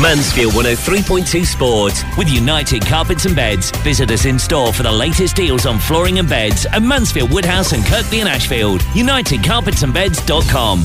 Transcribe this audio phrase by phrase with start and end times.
[0.00, 3.70] Mansfield 103.2 Sport with United Carpets and Beds.
[3.82, 7.72] Visit us in store for the latest deals on flooring and beds at Mansfield Woodhouse
[7.72, 8.80] and Kirkby and Ashfield.
[8.80, 10.84] UnitedCarpetsandBeds.com.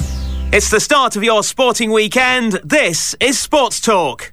[0.51, 2.53] It's the start of your sporting weekend.
[2.63, 4.31] This is Sports Talk.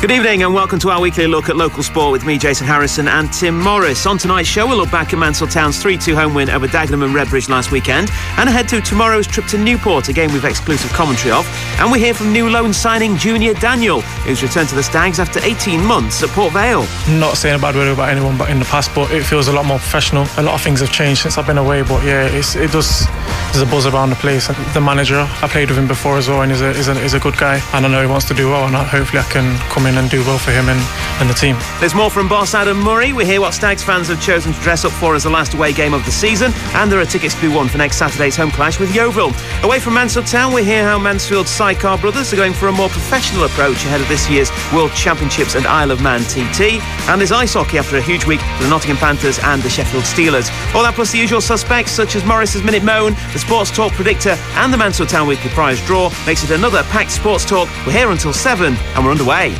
[0.00, 3.06] Good evening and welcome to our weekly look at local sport with me, Jason Harrison,
[3.06, 4.06] and Tim Morriss.
[4.06, 7.04] On tonight's show, we'll look back at Mansfield Town's 3 2 home win over Dagenham
[7.04, 8.08] and Redbridge last weekend
[8.38, 11.46] and ahead to tomorrow's trip to Newport, a game with exclusive commentary of.
[11.78, 15.38] And we hear from new loan signing Junior Daniel, who's returned to the Stags after
[15.44, 16.86] 18 months at Port Vale.
[17.18, 19.52] Not saying a bad word about anyone but in the past, but it feels a
[19.52, 20.26] lot more professional.
[20.38, 23.06] A lot of things have changed since I've been away, but yeah, it does.
[23.52, 24.46] There's a buzz around the place.
[24.72, 27.14] The manager, I played with him before as well, and he's a, he's a, he's
[27.14, 27.60] a good guy.
[27.74, 30.10] And I know he wants to do well, and hopefully I can come in and
[30.10, 30.80] do well for him and,
[31.20, 31.56] and the team.
[31.80, 33.12] There's more from boss Adam Murray.
[33.12, 35.72] We hear what Stags fans have chosen to dress up for as the last away
[35.72, 38.50] game of the season, and there are tickets to be won for next Saturday's home
[38.50, 39.32] clash with Yeovil.
[39.62, 42.88] Away from Mansfield Town, we hear how Mansfield's Sidecar brothers are going for a more
[42.88, 46.80] professional approach ahead of this year's World Championships and Isle of Man TT.
[47.08, 50.04] And there's ice hockey after a huge week for the Nottingham Panthers and the Sheffield
[50.04, 50.50] Steelers.
[50.74, 54.36] All that plus the usual suspects such as Morriss's Minute Moan, the Sports Talk Predictor,
[54.54, 57.68] and the Mansfield Town Weekly Prize Draw makes it another packed Sports Talk.
[57.86, 59.54] We're here until 7 and we're underway.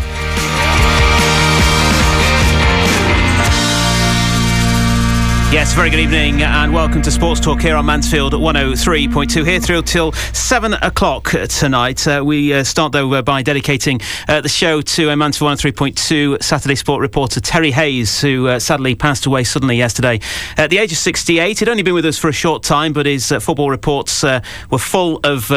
[5.53, 9.83] Yes, very good evening and welcome to Sports Talk here on Mansfield 103.2 here through
[9.83, 12.07] till 7 o'clock tonight.
[12.07, 16.41] Uh, we uh, start though uh, by dedicating uh, the show to uh, Mansfield 103.2
[16.41, 20.21] Saturday Sport reporter Terry Hayes who uh, sadly passed away suddenly yesterday
[20.57, 21.59] at the age of 68.
[21.59, 25.19] He'd only been with us for a short time but his football reports were full
[25.25, 25.51] of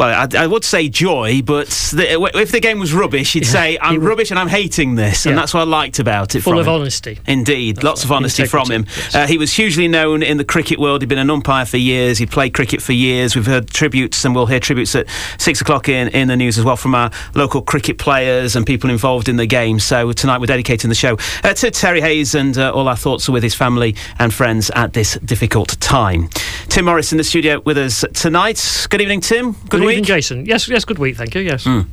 [0.00, 3.52] well, I, I, would say joy, but the, if the game was rubbish, he'd yeah,
[3.52, 5.26] say, I'm rubbish and I'm hating this.
[5.26, 5.32] Yeah.
[5.32, 6.40] And that's what I liked about it.
[6.40, 6.72] Full of him.
[6.72, 7.18] honesty.
[7.26, 7.76] Indeed.
[7.76, 8.86] That's lots of honesty from him.
[8.96, 9.14] Yes.
[9.14, 11.02] Uh, he was hugely known in the cricket world.
[11.02, 12.16] He'd been an umpire for years.
[12.16, 13.36] He'd played cricket for years.
[13.36, 16.64] We've heard tributes, and we'll hear tributes at six o'clock in, in the news as
[16.64, 19.78] well from our local cricket players and people involved in the game.
[19.78, 23.28] So tonight we're dedicating the show uh, to Terry Hayes, and uh, all our thoughts
[23.28, 26.30] are with his family and friends at this difficult time.
[26.68, 28.86] Tim Morriss in the studio with us tonight.
[28.88, 29.52] Good evening, Tim.
[29.52, 30.04] Good, Good week.
[30.04, 30.46] Jason.
[30.46, 31.42] Yes, yes, good week, thank you.
[31.42, 31.64] Yes.
[31.64, 31.86] Mm.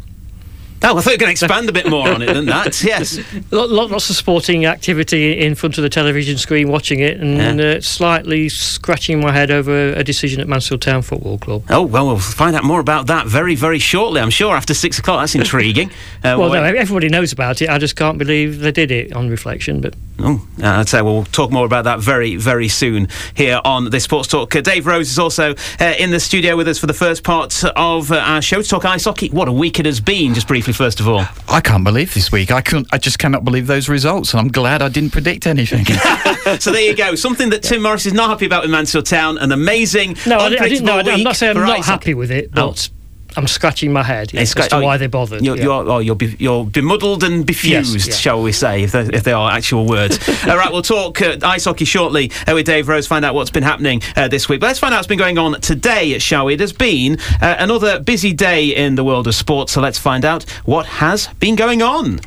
[0.83, 2.83] Oh, I thought you were going to expand a bit more on it than that.
[2.87, 3.19] Yes.
[3.51, 7.65] Lots of sporting activity in front of the television screen watching it and yeah.
[7.65, 11.63] uh, slightly scratching my head over a decision at Mansfield Town Football Club.
[11.69, 14.99] Oh, well, we'll find out more about that very, very shortly, I'm sure, after six
[14.99, 15.21] o'clock.
[15.21, 15.91] That's intriguing.
[16.17, 17.69] Uh, well, no, everybody knows about it.
[17.69, 19.81] I just can't believe they did it on reflection.
[19.81, 23.99] But Oh, I'd say we'll talk more about that very, very soon here on the
[23.99, 24.55] Sports Talk.
[24.55, 27.63] Uh, Dave Ross is also uh, in the studio with us for the first part
[27.75, 29.29] of uh, our show to talk ice hockey.
[29.29, 31.23] What a week it has been, just briefly, first of all.
[31.47, 32.51] I can't believe this week.
[32.51, 32.87] I couldn't.
[32.91, 35.85] I just cannot believe those results, and I'm glad I didn't predict anything.
[36.59, 37.13] so there you go.
[37.13, 39.37] Something that Tim Morriss is not happy about in Mansfield Town.
[39.37, 40.83] An amazing, no, I, didn't.
[40.83, 42.89] No, I'm not saying I'm not happy with it, but.
[42.91, 42.96] Oh
[43.37, 45.45] I'm scratching my head yeah, as to oh, why they bothered.
[45.45, 45.63] You're, yeah.
[45.63, 48.13] you're, oh, you're, be, you're bemuddled and befused, yes, yeah.
[48.15, 50.17] shall we say, if, if they are actual words.
[50.47, 53.51] All right, we'll talk uh, ice hockey shortly uh, with Dave Ross, find out what's
[53.51, 54.59] been happening uh, this week.
[54.59, 56.55] But let's find out what's been going on today, shall we?
[56.55, 60.43] There's been uh, another busy day in the world of sports, so let's find out
[60.65, 62.19] what has been going on.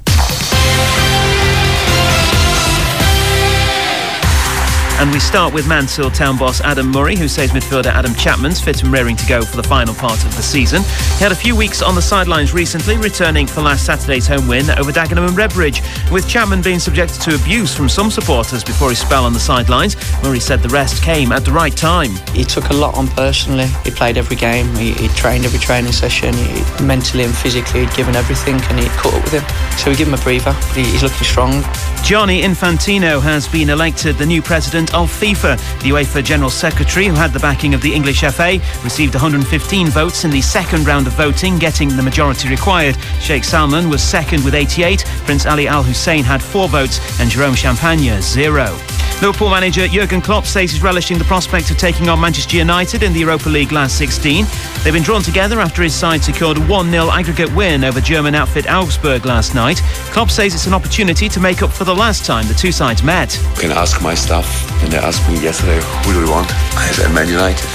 [5.00, 8.83] And we start with Mansfield town boss Adam Murray, who says midfielder Adam Chapman's fit
[8.83, 10.83] and raring to go for the final part of the season.
[11.16, 14.69] He had a few weeks on the sidelines recently, returning for last Saturday's home win
[14.72, 15.81] over Dagenham and Redbridge.
[16.12, 19.97] With Chapman being subjected to abuse from some supporters before his spell on the sidelines,
[20.22, 22.11] Murray said the rest came at the right time.
[22.34, 23.69] He took a lot on personally.
[23.84, 27.94] He played every game, he, he trained every training session, he, mentally and physically he'd
[27.94, 29.78] given everything and he caught up with him.
[29.78, 30.53] So we give him a breather.
[30.75, 31.65] He, he's looking strong.
[32.03, 35.56] Gianni Infantino has been elected the new president of FIFA.
[35.83, 40.25] The UEFA General Secretary, who had the backing of the English FA, received 115 votes
[40.25, 42.97] in the second round of voting, getting the majority required.
[43.21, 47.55] Sheikh Salman was second with 88, Prince Ali Al Hussein had four votes, and Jerome
[47.55, 48.77] Champagne, zero.
[49.21, 53.12] Liverpool manager Jurgen Klopp says he's relishing the prospect of taking on Manchester United in
[53.12, 54.47] the Europa League last 16.
[54.82, 58.67] They've been drawn together after his side secured a 1-0 aggregate win over German outfit
[58.67, 59.82] Augsburg last night.
[60.12, 63.03] Klopp says it's an opportunity to make up for the last time the two sides
[63.03, 63.38] met.
[63.56, 64.47] Can ask my staff,
[64.82, 66.50] and they asked me yesterday, who do we want?
[66.77, 67.67] I said Man United.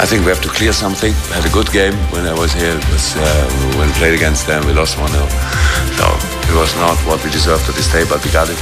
[0.00, 1.12] I think we have to clear something.
[1.28, 2.74] We had a good game when I was here.
[2.74, 3.46] It was, uh,
[3.78, 5.08] when we played against them, we lost 1-0.
[5.98, 6.06] So
[6.50, 8.58] it was not what we deserved at this day, but we got it.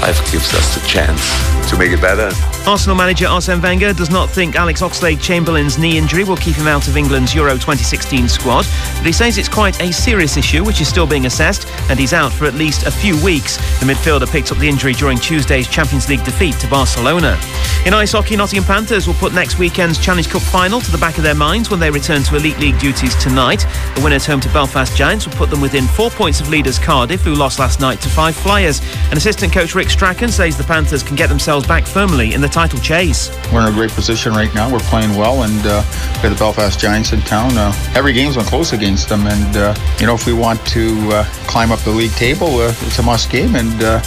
[0.00, 1.22] Life gives us the chance
[1.70, 2.30] to make it better.
[2.66, 6.88] Arsenal manager Arsene Wenger does not think Alex Oxlade-Chamberlain's knee injury will keep him out
[6.88, 8.64] of England's Euro 2016 squad,
[8.96, 12.14] but he says it's quite a serious issue which is still being assessed and he's
[12.14, 13.58] out for at least a few weeks.
[13.80, 17.38] The midfielder picked up the injury during Tuesday's Champions League defeat to Barcelona.
[17.84, 21.18] In ice hockey, Nottingham Panthers will put next weekend's Challenge Cup final to the back
[21.18, 23.66] of their minds when they return to Elite League duties tonight.
[23.94, 27.20] The winners home to Belfast Giants will put them within four points of leaders Cardiff,
[27.20, 28.80] who lost last night to Fife Flyers.
[29.10, 32.53] And assistant coach Rick Strachan says the Panthers can get themselves back firmly in the
[32.54, 33.30] title chase.
[33.52, 34.72] We're in a great position right now.
[34.72, 35.82] We're playing well, and uh,
[36.22, 37.58] we have the Belfast Giants in town.
[37.58, 40.96] Uh, every game's been close against them, and uh, you know if we want to
[41.10, 44.00] uh, climb up the league table, uh, it's a must game, and uh,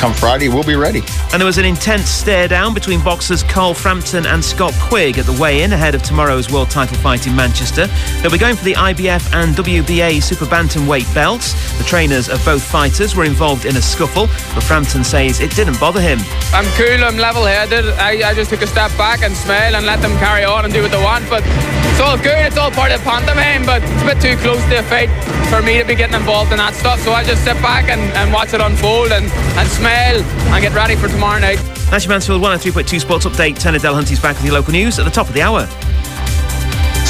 [0.00, 1.02] come Friday, we'll be ready.
[1.32, 5.26] And there was an intense stare down between boxers Carl Frampton and Scott Quigg at
[5.26, 7.86] the weigh-in ahead of tomorrow's world title fight in Manchester.
[8.22, 11.52] They'll be going for the IBF and WBA super bantamweight belts.
[11.76, 15.78] The trainers of both fighters were involved in a scuffle, but Frampton says it didn't
[15.78, 16.18] bother him.
[16.54, 17.89] I'm cool, I'm level-headed.
[17.98, 20.72] I, I just took a step back and smile and let them carry on and
[20.72, 21.28] do what they want.
[21.28, 24.36] But it's all good, it's all part of the pantomime, but it's a bit too
[24.42, 25.10] close to a fight
[25.50, 27.00] for me to be getting involved in that stuff.
[27.00, 30.74] So I just sit back and, and watch it unfold and, and smile and get
[30.74, 31.58] ready for tomorrow night.
[31.90, 33.58] That's your Mansfield 103.2 Sports Update.
[33.58, 35.66] Tony Delahunty's back with your local news at the top of the hour.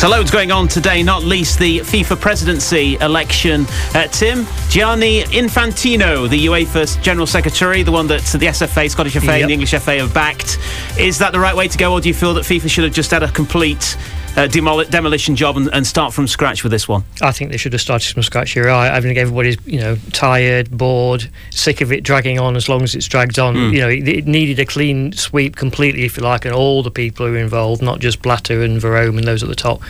[0.00, 3.66] So loads going on today, not least the FIFA presidency election.
[3.94, 9.26] Uh, Tim, Gianni Infantino, the UEFA General Secretary, the one that the SFA, Scottish FA
[9.26, 9.40] Yep.
[9.42, 10.58] and the English FA have backed.
[10.98, 12.94] Is that the right way to go, or do you feel that FIFA should have
[12.94, 13.98] just had a complete
[14.36, 17.04] uh, demol- demolition job and, and start from scratch with this one?
[17.20, 18.54] I think they should have started from scratch.
[18.54, 18.90] You're right.
[18.90, 22.94] I think everybody's you know tired, bored, sick of it dragging on as long as
[22.94, 23.54] it's dragged on.
[23.54, 23.74] Hmm.
[23.74, 26.90] You know, it, it needed a clean sweep completely, if you like, and all the
[26.90, 29.82] people who are involved, not just Blatter and Verome and those at the top,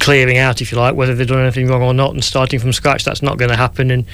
[0.00, 2.72] clearing out, if you like, whether they've done anything wrong or not, and starting from
[2.72, 3.04] scratch.
[3.04, 4.06] That's not going to happen, and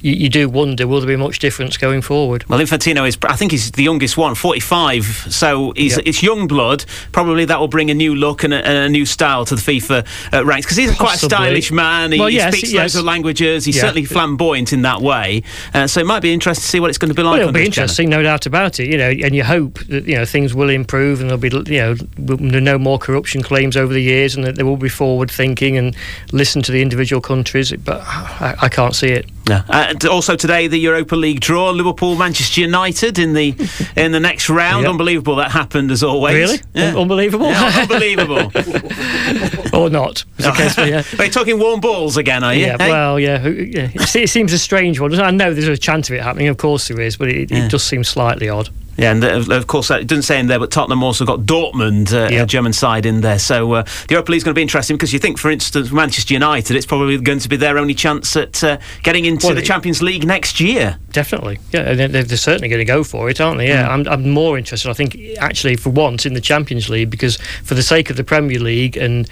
[0.00, 2.44] you, you do wonder will there be much difference going forward?
[2.48, 5.04] Well, Infantino is, I think he's the youngest one, 45.
[5.30, 6.06] So he's, Yep.
[6.06, 6.84] it's young blood.
[7.12, 9.60] Probably that will bring a new look and a, and a new style to the
[9.60, 11.28] FIFA uh, ranks because he's quite a Possibly.
[11.36, 12.12] stylish man.
[12.12, 12.74] He, Well, he speaks yes.
[12.74, 13.64] loads of languages.
[13.64, 13.82] He's Yeah.
[13.82, 15.42] certainly flamboyant in that way.
[15.74, 17.32] Uh, so it might be interesting to see what it's going to be like.
[17.32, 18.88] Well, it'll be interesting, no doubt about it.
[18.88, 21.80] You know, and you hope that you know things will improve and there'll be you
[21.80, 21.94] know
[22.24, 24.88] w- there are no more corruption claims over the years, and that there will be
[24.88, 25.94] forward thinking and
[26.32, 27.72] listen to the individual countries.
[27.72, 29.26] But I, I can't see it.
[29.48, 29.62] Yeah.
[29.68, 33.54] Uh, and also today, the Europa League draw: Liverpool, Manchester United in the
[33.96, 34.82] in the next round.
[34.82, 34.90] Yep.
[34.90, 36.34] Unbelievable that happened as always.
[36.34, 36.90] Really, Yeah.
[36.90, 38.50] Un- unbelievable, Yeah, unbelievable.
[39.72, 40.24] or not?
[40.38, 41.02] As the case may- yeah.
[41.18, 42.42] Are you talking warm balls again?
[42.44, 42.66] Are you?
[42.66, 42.90] Yeah, Hey?
[42.90, 43.90] well, yeah, yeah.
[43.94, 45.14] It, seems a strange one.
[45.18, 46.48] I know there's a chance of it happening.
[46.48, 47.66] Of course there is, but it, Yeah.
[47.66, 48.68] it does seem slightly odd.
[48.96, 52.42] Yeah, and of course, it doesn't say in there, but Tottenham also got Dortmund, uh,
[52.42, 53.38] a German side, in there.
[53.38, 55.92] So uh, the Europa League is going to be interesting because you think, for instance,
[55.92, 59.54] Manchester United, it's probably going to be their only chance at uh, getting into Well,
[59.54, 60.98] the Champions League next year.
[61.12, 63.68] Definitely, yeah, they're, they're certainly going to go for it, aren't they?
[63.68, 64.90] Yeah, I'm, I'm more interested.
[64.90, 68.24] I think actually for once in the Champions League because for the sake of the
[68.24, 69.28] Premier League and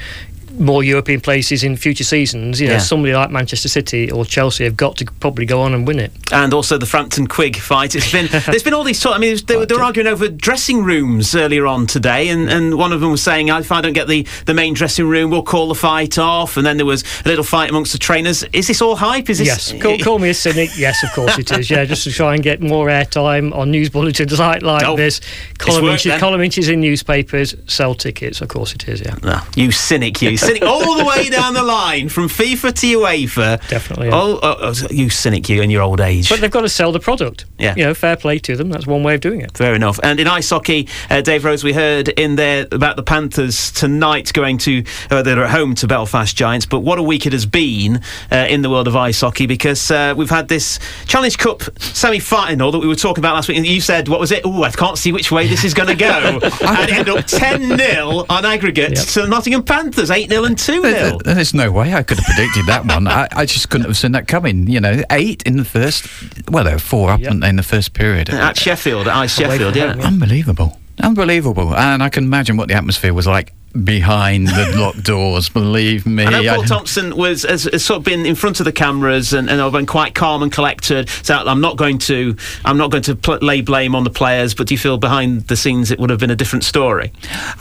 [0.59, 2.79] more European places in future seasons, you know, Yeah.
[2.79, 6.13] somebody like Manchester City or Chelsea have got to probably go on and win it.
[6.33, 7.95] And also the Frampton Quigg fight.
[7.95, 9.01] It's been there's been all these.
[9.01, 12.49] Talk, I mean, they, were- they were arguing over dressing rooms earlier on today, and,
[12.49, 15.31] and one of them was saying, "If I don't get the, the main dressing room,
[15.31, 18.43] we'll call the fight off." And then there was a little fight amongst the trainers.
[18.53, 19.29] Is this all hype?
[19.31, 19.47] Is this?
[19.49, 20.71] Yes, call, call me a cynic.
[20.77, 21.71] Yes, of course it is.
[21.71, 25.21] Yeah, just to try and get more airtime on news bulletins like like Oh, this.
[25.59, 28.41] Column worked inches, column inches in newspapers, sell tickets.
[28.41, 29.01] Of course it is.
[29.01, 29.15] Yeah.
[29.25, 33.69] Ah, you cynic, you cynic, all the way down the line from FIFA to UEFA.
[33.69, 34.15] Definitely, yeah.
[34.15, 36.29] Oh, oh, oh, you cynic, you in your old age.
[36.29, 37.47] But they've got to sell the product.
[37.59, 37.75] Yeah.
[37.77, 38.71] You know, fair play to them.
[38.71, 39.57] That's one way of doing it.
[39.57, 39.99] Fair enough.
[40.03, 44.33] And in ice hockey, uh, Dave Ross, we heard in there about the Panthers tonight
[44.33, 46.67] going to, uh, they're at home to Belfast Giants.
[46.67, 49.91] But what a week it has been uh, in the world of ice hockey because
[49.91, 53.57] uh, we've had this Challenge Cup semi final that we were talking about last week.
[53.59, 54.43] And you said, what was it?
[54.45, 56.09] Oh, I can't see which way this is going to go.
[56.43, 56.43] and
[56.91, 59.07] it ended up 10 0 on aggregate Yep.
[59.07, 61.19] to the Nottingham Panthers, 8 0 and 2 There- 0.
[61.25, 63.07] There's no way I could have predicted that one.
[63.09, 64.67] I, I just couldn't have seen that coming.
[64.69, 66.07] You know, eight in the first.
[66.51, 67.31] Well, there were four up Yep.
[67.33, 68.31] in- in the first period.
[68.31, 69.89] At Sheffield, at Ice Away from Sheffield, yeah.
[69.93, 70.07] home, yeah.
[70.07, 70.79] Unbelievable.
[71.03, 71.75] Unbelievable.
[71.75, 73.53] And I can imagine what the atmosphere was like
[73.85, 76.25] behind the locked doors, believe me.
[76.25, 79.33] I know Paul Thompson was has, has sort of been in front of the cameras
[79.33, 81.09] and, and been quite calm and collected.
[81.09, 84.55] So I'm not going to I'm not going to pl- lay blame on the players.
[84.55, 87.11] But do you feel behind the scenes it would have been a different story?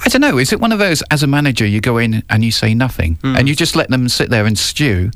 [0.05, 0.37] I don't know.
[0.37, 3.15] Is it one of those, as a manager, you go in and you say nothing
[3.23, 3.35] Hmm.
[3.35, 5.09] and you just let them sit there and stew?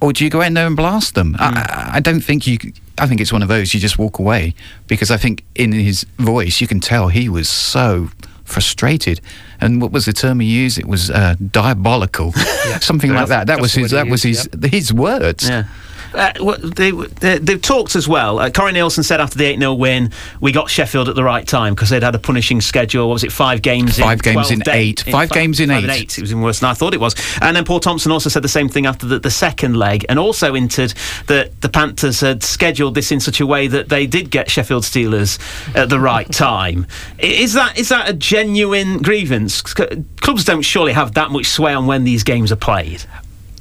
[0.00, 1.34] Or do you go in there and blast them?
[1.34, 1.42] Hmm.
[1.42, 2.58] I, I don't think you.
[2.98, 4.54] I think it's one of those you just walk away
[4.86, 8.08] because I think in his voice you can tell he was so
[8.44, 9.20] frustrated.
[9.60, 10.78] And what was the term he used?
[10.78, 12.32] It was uh, diabolical,
[12.80, 13.46] something like that.
[13.46, 13.90] That That's was his.
[13.90, 15.48] That was his used, his words.
[15.48, 15.64] Yeah.
[16.14, 18.38] Uh, they, they, have talked as well.
[18.38, 21.46] Uh, Corey Neilson said after the 8 0 win, we got Sheffield at the right
[21.46, 23.08] time because they'd had a punishing schedule.
[23.08, 25.06] What was it, five games five in games in eight.
[25.06, 25.90] In five, five, games in five eight.
[25.90, 26.18] eight.
[26.18, 27.14] It was even worse than I thought it was.
[27.40, 30.18] And then Paul Thompson also said the same thing after the, the second leg and
[30.18, 30.94] also hinted
[31.26, 34.84] that the Panthers had scheduled this in such a way that they did get Sheffield
[34.84, 35.38] Steelers
[35.74, 36.86] at the right time.
[37.18, 39.62] Is that is that a genuine grievance?
[39.62, 43.04] Clubs don't surely have that much sway on when these games are played.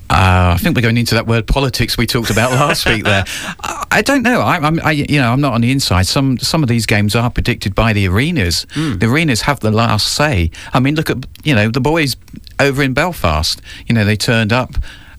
[0.09, 3.03] Uh, I think we're going into that word politics we talked about last week.
[3.03, 3.25] There,
[3.91, 4.41] I don't know.
[4.41, 6.05] I, am I, you know, I'm not on the inside.
[6.05, 8.67] Some some of these games are predicted by the arenas.
[8.75, 9.00] Mm.
[9.00, 10.51] The arenas have the last say.
[10.74, 12.15] I mean, look at you know the boys
[12.59, 13.62] over in Belfast.
[13.88, 14.75] You know, they turned up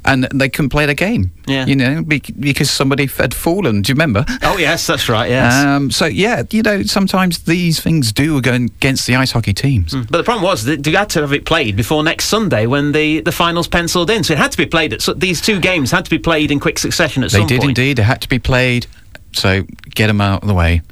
[0.07, 1.33] and they couldn't play the game.
[1.47, 1.67] Yeah.
[1.67, 3.83] You know, because somebody had fallen.
[3.83, 4.25] Do you remember?
[4.43, 5.53] Oh, yes, that's right, yes.
[5.53, 9.93] Um, so, yeah, you know, sometimes these things do go against the ice hockey teams.
[9.93, 10.11] Mm.
[10.11, 12.93] But the problem was that you had to have it played before next Sunday when
[12.93, 14.25] the, the finals penciled in.
[14.25, 16.51] So it had to be played at, so these two games had to be played
[16.51, 17.51] in quick succession at they some point.
[17.51, 17.97] They did indeed.
[17.99, 18.87] They had to be played.
[19.33, 20.83] So get them out of the way.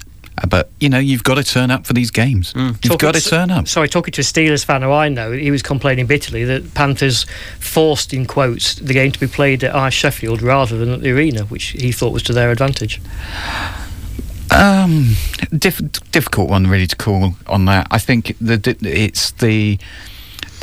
[0.43, 2.53] Uh, but you know you've got to turn up for these games.
[2.55, 2.69] Mm.
[2.69, 3.69] You've talking got to turn up.
[3.69, 7.25] Sorry, talking to a Steelers fan who I know, he was complaining bitterly that Panthers
[7.61, 11.13] forced, in quotes, the game to be played at Ice Sheffield rather than at the
[11.13, 13.01] arena, which he thought was to their advantage.
[14.51, 15.15] Um,
[15.57, 17.87] diff- difficult one really to call on that.
[17.91, 19.79] I think that it's the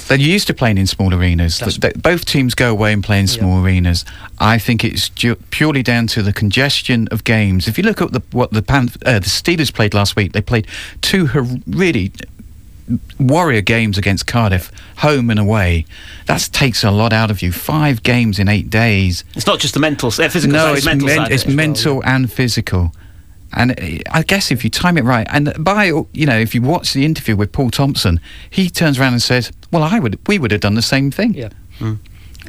[0.08, 1.60] they're used to playing in small arenas.
[1.60, 4.06] The, both teams go away and play in small arenas.
[4.40, 7.68] I think it's ju- purely down to the congestion of games.
[7.68, 10.42] If you look at the, what the, Pan- uh, the Steelers played last week, they
[10.42, 10.68] played
[11.02, 12.12] two her- really
[13.20, 15.86] warrior games against Cardiff, home and away.
[16.26, 17.52] That takes a lot out of you.
[17.52, 19.24] Five games in eight days.
[19.36, 20.54] It's not just the mental, uh, physical.
[20.54, 22.16] No, side, it's, mental, men- it's mental well, yeah.
[22.16, 22.94] and physical.
[23.54, 26.62] And uh, I guess if you time it right, and by you know, if you
[26.62, 30.40] watch the interview with Paul Thompson, he turns around and says, "Well, I would, we
[30.40, 31.50] would have done the same thing." Yeah.
[31.80, 32.00] Mm.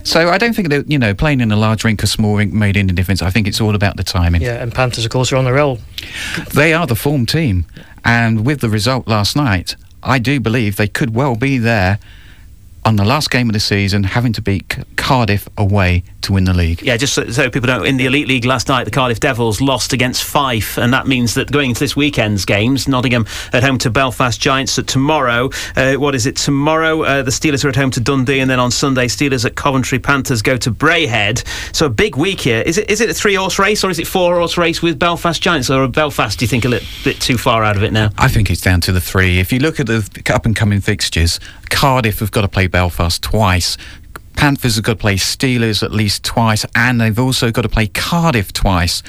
[0.04, 2.52] So I don't think that you know playing in a large rink or small rink
[2.52, 3.22] made any difference.
[3.22, 4.42] I think it's all about the timing.
[4.42, 5.78] Yeah, and Panthers, of course, are on the roll.
[6.54, 7.66] They are the form team,
[8.04, 11.98] and with the result last night, I do believe they could well be there
[12.84, 16.54] on the last game of the season, having to beat Cardiff away to win the
[16.54, 16.82] league.
[16.82, 19.60] Yeah, just so, so, people know, in the Elite League last night, the Cardiff Devils
[19.60, 23.78] lost against Fife, and that means that going into this weekend's games, Nottingham at home
[23.78, 25.50] to Belfast Giants at tomorrow.
[25.76, 26.36] Uh, what is it?
[26.36, 29.54] Tomorrow, uh, the Steelers are at home to Dundee, and then on Sunday, Steelers at
[29.54, 31.44] Coventry, Panthers go to Braehead.
[31.74, 32.62] So a big week here.
[32.62, 34.98] Is it is it a three horse race or is it four horse race with
[34.98, 36.38] Belfast Giants, or Belfast?
[36.38, 38.10] Do you think a little bit too far out of it now?
[38.18, 39.38] I think it's down to the three.
[39.38, 43.22] If you look at the up and coming fixtures, Cardiff have got to play Belfast
[43.22, 43.76] twice.
[44.34, 47.86] Panthers have got to play Steelers at least twice, and they've also got to play
[47.86, 49.02] Cardiff twice.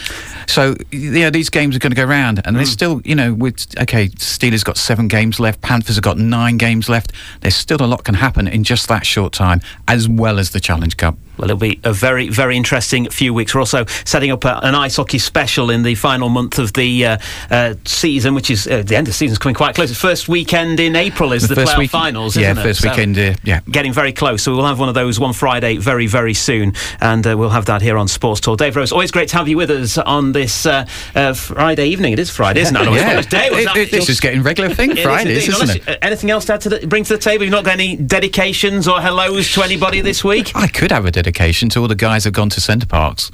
[0.48, 2.60] So yeah, these games are going to go round, and mm.
[2.60, 6.58] there's still, you know, with okay, Steelers got seven games left, Panthers have got nine
[6.58, 7.12] games left.
[7.42, 10.60] There's still a lot can happen in just that short time, as well as the
[10.60, 11.18] Challenge Cup.
[11.38, 13.56] Well, it'll be a very, very interesting few weeks.
[13.56, 17.06] We're also setting up a, an ice hockey special in the final month of the
[17.06, 17.18] uh,
[17.50, 19.90] uh, season, which is uh, the end of the season is coming quite close.
[19.90, 22.90] The first weekend in April is the, the playoff week- finals, yeah, first it?
[22.90, 23.62] weekend, so yeah.
[23.70, 24.44] Getting very close.
[24.44, 27.66] So we'll have one of those one Friday very, very soon, and uh, we'll have
[27.66, 28.58] that here on Sports Talk.
[28.58, 32.14] Dave Ross, always great to have you with us on this uh, uh, Friday evening.
[32.14, 32.92] It is Friday, isn't it?
[32.94, 33.22] yeah.
[33.22, 36.00] Day it, it, this is getting regular thing, Fridays, is, isn't it?
[36.02, 37.44] Anything else to, add to the, bring to the table?
[37.44, 40.56] You've not got any dedications or hellos to anybody this week?
[40.56, 43.32] I could have a dedication to all the guys who have gone to Center Parcs.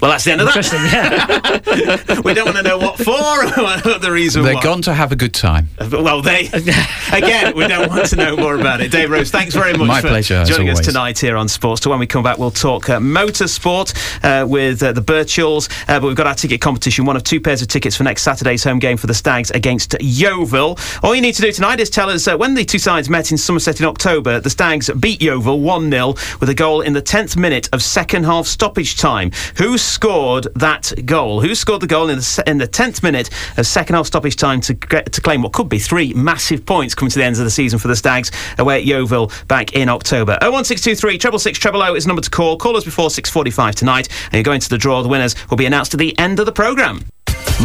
[0.00, 0.72] Well, that's the end of that.
[0.72, 2.20] Yeah.
[2.24, 3.10] we don't want to know what for
[3.92, 4.62] or the reason why They're why.
[4.62, 5.68] gone to have a good time.
[5.90, 6.46] Well, they
[7.12, 8.90] again, we don't want to know more about it.
[8.92, 11.82] Dave Ross, thanks very much My for pleasure, joining us tonight here on Sports.
[11.82, 15.68] So when we come back, we'll talk uh, motorsport uh, with uh, the Birchalls.
[15.88, 18.22] Uh, but we've got our ticket competition, one of two pairs of tickets for next
[18.22, 20.78] Saturday's home game for the Stags against Yeovil.
[21.02, 23.30] All you need to do tonight is tell us uh, when the two sides met
[23.32, 27.36] in Somerset in October, the Stags beat Yeovil 1-0 with a goal in the 10th
[27.36, 29.30] minute of second half stoppage time.
[29.56, 31.40] Who's scored that goal?
[31.40, 34.60] Who scored the goal in the, in the 10th minute of second half stoppage time
[34.62, 37.44] to, get, to claim what could be three massive points coming to the end of
[37.44, 40.32] the season for the Stags away at Yeovil back in October?
[40.42, 42.56] 01623 treble six treble O oh is number to call.
[42.56, 45.02] Call us before 6.45 tonight and you're going to the draw.
[45.02, 47.04] The winners will be announced at the end of the programme.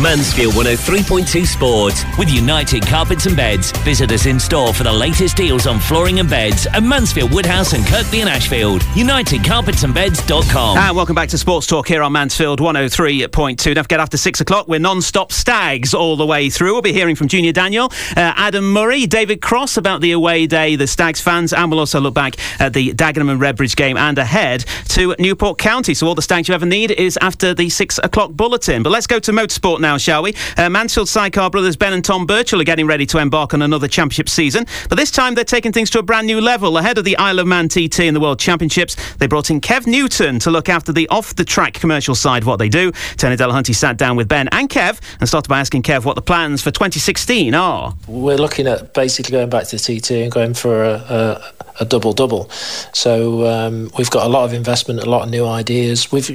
[0.01, 3.71] Mansfield 103.2 Sport with United Carpets and Beds.
[3.83, 7.73] Visit us in store for the latest deals on flooring and beds at Mansfield Woodhouse
[7.73, 8.81] and Kirkby and Ashfield.
[8.81, 10.77] UnitedCarpetsandBeds.com.
[10.77, 13.75] And welcome back to Sports Talk here on Mansfield 103.2.
[13.75, 16.73] Don't forget after six o'clock, we're non-stop stags all the way through.
[16.73, 17.85] We'll be hearing from Junior Daniel,
[18.17, 21.99] uh, Adam Murray, David Cross about the away day, the Stags fans, and we'll also
[21.99, 25.93] look back at the Dagenham and Redbridge game and ahead to Newport County.
[25.93, 28.81] So all the Stags you ever need is after the six o'clock bulletin.
[28.81, 30.35] But let's go to motorsport now, shall we?
[30.57, 33.87] Uh, Mansfield sidecar brothers Ben and Tom Birchall are getting ready to embark on another
[33.87, 36.77] championship season, but this time they're taking things to a brand new level.
[36.77, 39.87] Ahead of the Isle of Man TT in the World Championships, they brought in Kev
[39.87, 42.91] Newton to look after the off the track commercial side, what they do.
[43.15, 46.21] Tony Delahunty sat down with Ben and Kev and started by asking Kev what the
[46.21, 47.93] plans for 2016 are.
[48.07, 51.85] We're looking at basically going back to the TT and going for a, a, a
[51.85, 52.49] double double.
[52.93, 56.11] So um, we've got a lot of investment, a lot of new ideas.
[56.11, 56.25] We've,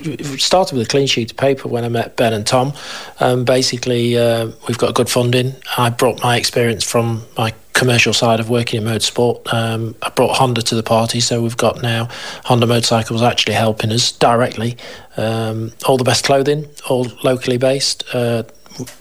[0.41, 2.73] started with a clean sheet of paper when I met Ben and Tom.
[3.21, 5.55] Um, basically, uh, we've got good funding.
[5.77, 9.53] I brought my experience from my commercial side of working in motorsport.
[9.53, 12.09] Um, I brought Honda to the party, so we've got now
[12.45, 14.77] Honda motorcycles actually helping us directly.
[15.17, 18.03] Um, all the best clothing, all locally based.
[18.13, 18.43] Uh,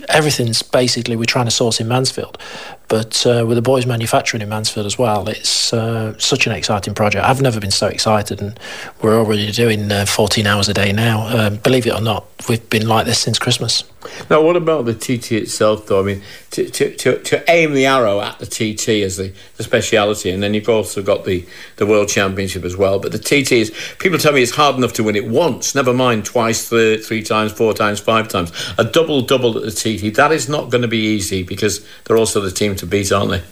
[0.09, 2.37] everything's basically we're trying to source in Mansfield.
[2.87, 6.93] But uh, with the boys manufacturing in Mansfield as well, it's uh, such an exciting
[6.93, 7.25] project.
[7.25, 8.57] I've never been so excited, and
[9.01, 11.27] we're already doing uh, 14 hours a day now.
[11.27, 13.83] Um, believe it or not, we've been like this since Christmas.
[14.29, 15.99] Now, what about the TT itself, though?
[15.99, 19.63] I mean, to, to, to, to aim the arrow at the TT as the, the
[19.63, 22.99] speciality, and then you've also got the, the World Championship as well.
[22.99, 25.93] But the TT is, people tell me it's hard enough to win it once, never
[25.93, 28.51] mind twice, three, three times, four times, five times.
[28.77, 32.17] A double double at the TT, that is not going to be easy because they're
[32.17, 33.43] also the team to beat, aren't they?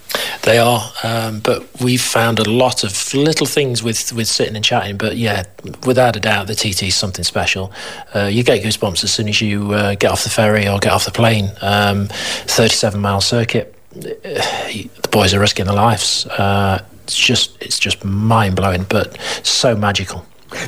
[0.44, 4.64] They are, um, but we've found a lot of little things with, with sitting and
[4.64, 4.98] chatting.
[4.98, 5.44] But yeah,
[5.86, 7.72] without a doubt, the TT is something special.
[8.14, 10.92] Uh, you get goosebumps as soon as you uh, get off the ferry or get
[10.92, 11.52] off the plane.
[11.62, 13.76] Um, 37 mile circuit.
[13.92, 16.26] The boys are risking their lives.
[16.28, 20.26] Uh, it's just it's just mind blowing, but so magical.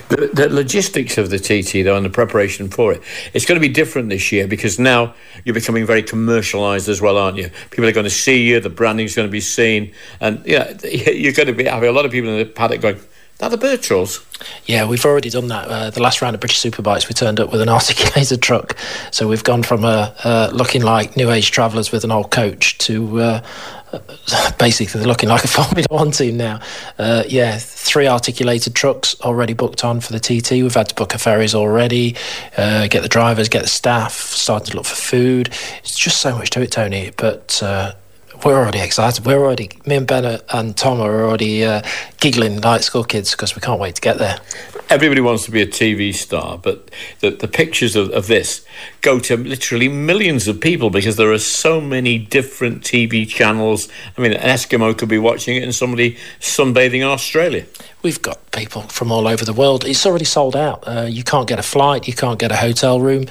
[0.10, 3.01] The, the, logistics of the TT, though, and the preparation for it,
[3.34, 5.13] it's going to be different this year because now
[5.46, 7.50] you're becoming very commercialised as well, aren't you?
[7.70, 11.34] People are going to see you, the branding's going to be seen, and yeah, you're
[11.34, 13.00] going to be having a lot of people in the paddock going,
[13.39, 14.25] that the Birchalls?
[14.65, 15.67] Yeah, we've already done that.
[15.67, 18.75] Uh, the last round of British Superbikes, we turned up with an articulated truck.
[19.12, 22.79] So we've gone from uh, uh, looking like new age travellers with an old coach
[22.79, 23.41] to
[23.94, 26.60] uh, basically looking like a Formula One team now.
[26.98, 30.51] Uh, yeah, three articulated trucks already booked on for the TT.
[30.51, 32.15] We've had to book a ferries already,
[32.58, 35.50] uh, get the drivers, get the staff, starting to look for food.
[35.79, 37.12] It's just so much to it, Tony.
[37.15, 37.62] But
[38.46, 39.25] we're already excited.
[39.25, 41.82] We're already, me and Ben and Tom are already uh,
[42.20, 44.38] giggling like school kids because we can't wait to get there.
[44.89, 46.89] Everybody wants to be a TV star, but
[47.20, 48.65] the, the pictures of, of this
[49.01, 53.89] go to literally millions of people because there are so many different TV channels.
[54.17, 57.65] I mean, an Eskimo could be watching it and somebody sunbathing in Australia.
[58.07, 59.83] We've got people from all over the world.
[59.83, 60.87] It's already sold out.
[60.87, 63.25] Uh, you can't get a flight, you can't get a hotel room.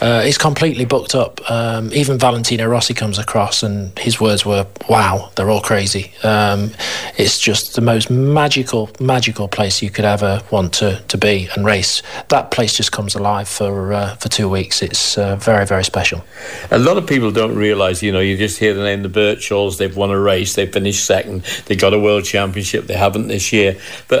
[0.00, 1.40] Uh, it's completely booked up.
[1.50, 6.70] Um, even Valentino Rossi comes across, and his words were, "Wow, they're all crazy." Um,
[7.18, 11.66] it's just the most magical, magical place you could ever want to, to be and
[11.66, 12.00] race.
[12.28, 14.80] That place just comes alive for uh, for two weeks.
[14.80, 16.22] It's uh, very, very special.
[16.70, 19.78] A lot of people don't realise, you know, you just hear the name the Birchalls,
[19.78, 23.52] they've won a race, they finished second, they got a world championship, they haven't this
[23.52, 23.76] year.
[24.06, 24.19] But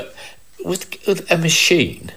[0.64, 2.12] with, with a machine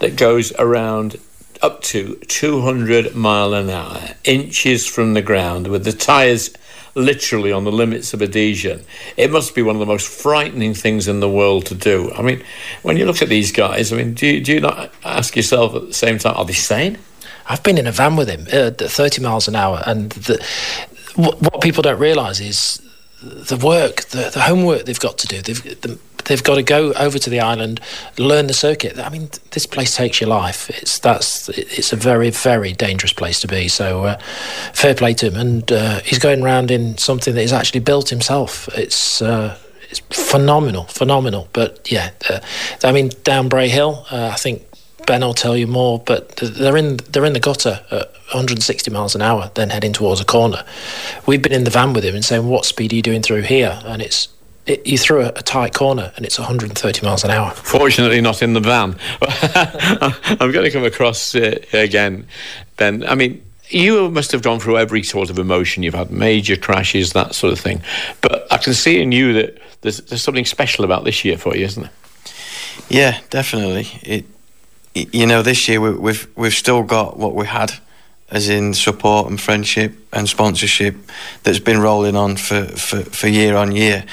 [0.00, 1.18] that goes around
[1.62, 6.50] up to 200 mile an hour, inches from the ground, with the tyres
[6.94, 8.84] literally on the limits of adhesion.
[9.16, 12.12] It must be one of the most frightening things in the world to do.
[12.12, 12.42] I mean,
[12.82, 15.74] when you look at these guys, I mean, do you, do you not ask yourself
[15.74, 16.98] at the same time, are they sane?
[17.46, 20.44] I've been in a van with him uh, at 30 miles an hour, and the,
[21.16, 22.80] what, what, people don't realise is
[23.24, 25.40] the work, the, the, homework they've got to do.
[25.40, 27.80] They've the, they've got to go over to the island,
[28.18, 28.98] learn the circuit.
[28.98, 30.70] I mean, this place takes your life.
[30.70, 33.68] It's that's it's a very very dangerous place to be.
[33.68, 34.18] So uh,
[34.72, 38.08] fair play to him, and uh, he's going around in something that he's actually built
[38.10, 38.68] himself.
[38.76, 39.22] It's.
[39.22, 39.58] Uh,
[39.90, 41.46] it's phenomenal, phenomenal.
[41.52, 42.40] But yeah, uh,
[42.82, 44.66] I mean, down Bray Hill, uh, I think
[45.06, 49.14] Ben will tell you more, but they're in they're in the gutter at 160 miles
[49.14, 50.64] an hour, then heading towards a corner.
[51.26, 53.42] We've been in the van with him and saying, "What speed are you doing through
[53.42, 54.28] here?" And it's
[54.66, 57.50] it, you through a, a, tight corner and it's 130 miles an hour.
[57.50, 58.96] Fortunately, not in the van.
[60.40, 62.26] I'm going to come across uh, again,
[62.76, 63.04] Ben.
[63.06, 65.82] I mean, you must have gone through every sort of emotion.
[65.82, 67.82] You've had major crashes, that sort of thing.
[68.20, 71.56] But I can see in you that there's, there's something special about this year for
[71.56, 71.92] you, isn't there?
[72.88, 73.86] Yeah, definitely.
[74.02, 74.26] It
[74.94, 77.72] you know, this year we, we've we've still got what we had,
[78.30, 80.96] as in support and friendship and sponsorship
[81.42, 84.04] that's been rolling on for, for, for year on year.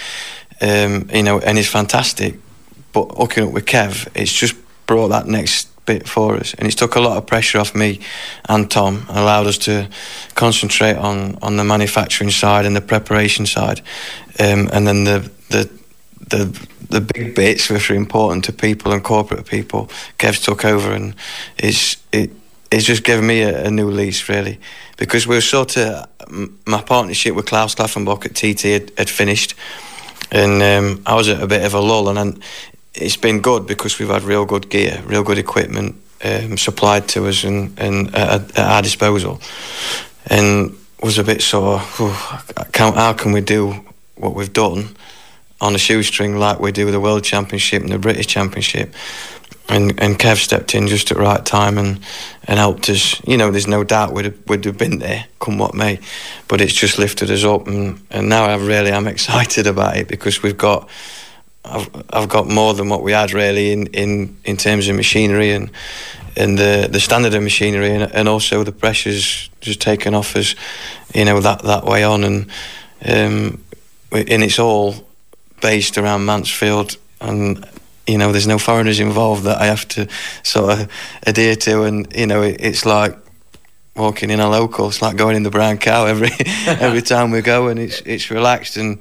[0.59, 2.35] Um, you know, and it's fantastic.
[2.93, 6.75] But hooking up with Kev, it's just brought that next bit for us, and it's
[6.75, 7.99] took a lot of pressure off me
[8.47, 9.89] and Tom, and allowed us to
[10.35, 13.81] concentrate on on the manufacturing side and the preparation side,
[14.39, 15.80] um, and then the the
[16.29, 19.87] the the big bits which are important to people and corporate people.
[20.19, 21.15] Kev took over, and
[21.57, 22.31] it's it
[22.71, 24.59] it's just given me a, a, new lease, really,
[24.97, 26.07] because we were sort of
[26.65, 29.55] my partnership with Klaus Klaffenbach at TT had, had finished,
[30.31, 32.41] and um, I was at a bit of a lull, and then
[32.93, 37.27] it's been good because we've had real good gear, real good equipment um, supplied to
[37.27, 39.41] us and, and at, at, our disposal,
[40.27, 43.71] and was a bit sort of, how can we do
[44.15, 44.95] what we've done
[45.61, 48.93] on a shoestring like we do with the World Championship and the British Championship?
[49.71, 51.99] and and Kev stepped in just at the right time and
[52.45, 53.25] and helped us.
[53.25, 55.99] You know, there's no doubt we'd have, we'd have been there, come what may,
[56.47, 60.07] but it's just lifted us up, and and now I really am excited about it
[60.07, 60.89] because we've got.
[61.63, 65.51] I've, I've got more than what we had really in, in, in terms of machinery
[65.51, 65.69] and
[66.35, 70.55] and the the standard of machinery and, and also the pressures just taken off us,
[71.13, 72.49] you know that that way on and
[73.05, 73.63] um,
[74.11, 74.95] and it's all
[75.61, 77.65] based around Mansfield and
[78.07, 80.07] you know, there's no foreigners involved that I have to
[80.43, 80.91] sort of
[81.23, 83.17] adhere to, and you know, it, it's like
[83.95, 84.87] walking in a local.
[84.87, 86.31] It's like going in the brown cow every
[86.67, 88.77] every time we go, and it's it's relaxed.
[88.77, 88.99] And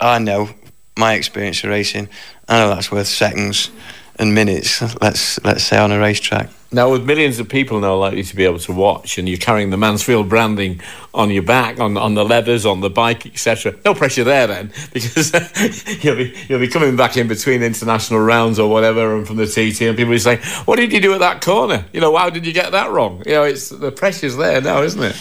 [0.00, 0.48] I know
[0.96, 2.08] my experience of racing.
[2.48, 3.70] I know that's worth seconds
[4.18, 4.80] and minutes.
[5.02, 6.48] Let's let's say on a racetrack.
[6.72, 9.70] Now, with millions of people now likely to be able to watch, and you're carrying
[9.70, 10.80] the Mansfield branding
[11.14, 13.76] on your back, on on the leathers, on the bike, etc.
[13.84, 15.32] No pressure there then, because
[16.04, 19.46] you'll be you'll be coming back in between international rounds or whatever, and from the
[19.46, 21.84] TT, and people will be saying, "What did you do at that corner?
[21.92, 24.82] You know, how did you get that wrong?" You know, it's the pressure's there now,
[24.82, 25.16] isn't it?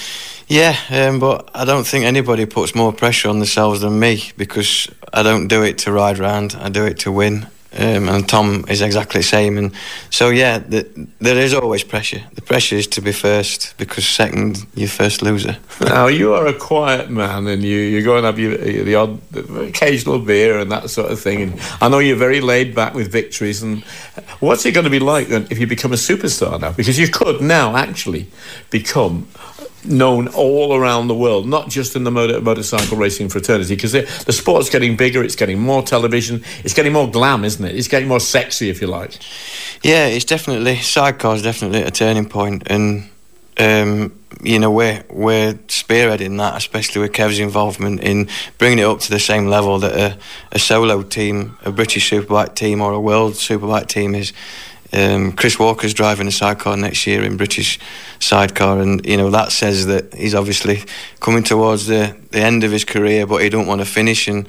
[0.47, 4.87] Yeah, um, but I don't think anybody puts more pressure on themselves than me because
[5.11, 6.55] I don't do it to ride round.
[6.59, 7.47] I do it to win.
[7.77, 9.57] Um, and Tom is exactly the same.
[9.57, 9.71] And
[10.09, 10.87] so, yeah, the,
[11.19, 12.21] there is always pressure.
[12.33, 15.57] The pressure is to be first because second, you're first loser.
[15.81, 19.19] now, you are a quiet man and you, you go and have your, the odd,
[19.57, 21.41] occasional beer and that sort of thing.
[21.41, 23.61] And I know you're very laid back with victories.
[23.61, 23.83] And
[24.39, 26.71] what's it going to be like if you become a superstar now?
[26.71, 28.27] Because you could now actually
[28.69, 29.27] become
[29.87, 34.33] known all around the world, not just in the motor, motorcycle racing fraternity, because the
[34.33, 37.75] sport's getting bigger, it's getting more television, it's getting more glam, isn't it?
[37.75, 39.17] It's getting more sexy, if you like.
[39.83, 43.09] Yeah, it's definitely sidecar is definitely a turning point, and
[43.57, 48.99] um, you know we're we're spearheading that, especially with Kev's involvement in bringing it up
[49.01, 50.17] to the same level that a,
[50.51, 54.33] a solo team, a British superbike team, or a world superbike team is.
[54.95, 57.79] Um, Chris Walker's driving a sidecar next year in British
[58.19, 60.83] sidecar, and you know that says that he's obviously
[61.19, 64.47] coming towards the, the end of his career, but he don't want to finish, and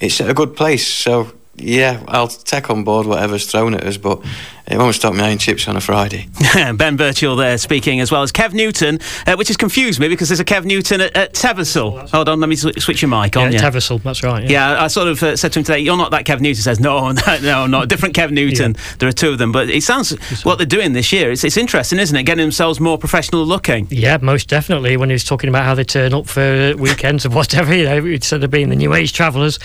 [0.00, 0.86] it's at a good place.
[0.86, 4.24] So yeah, I'll take on board whatever's thrown at us, but
[4.66, 6.26] it won't stop me eating chips on a Friday.
[6.54, 10.30] ben Birchall there speaking, as well as Kev Newton, uh, which has confused me because
[10.30, 12.08] there's a Kev Newton at, at Teversal.
[12.10, 13.52] Hold on, let me sw- switch your mic on.
[13.52, 13.70] Yeah, yeah.
[13.70, 14.42] Teversal, that's right.
[14.44, 16.44] Yeah, yeah I sort of uh, said to him today, "You're not that Kev Newton."
[16.44, 18.94] He says, "No, no, no, not different Kev Newton." Yeah.
[19.00, 20.12] There are two of them, but it sounds
[20.44, 21.30] what they're doing this year.
[21.30, 22.22] It's, it's interesting, isn't it?
[22.22, 23.86] Getting themselves more professional looking.
[23.90, 24.96] Yeah, most definitely.
[24.96, 28.04] When he was talking about how they turn up for weekends or whatever, you know,
[28.06, 29.58] instead of being the new age travellers,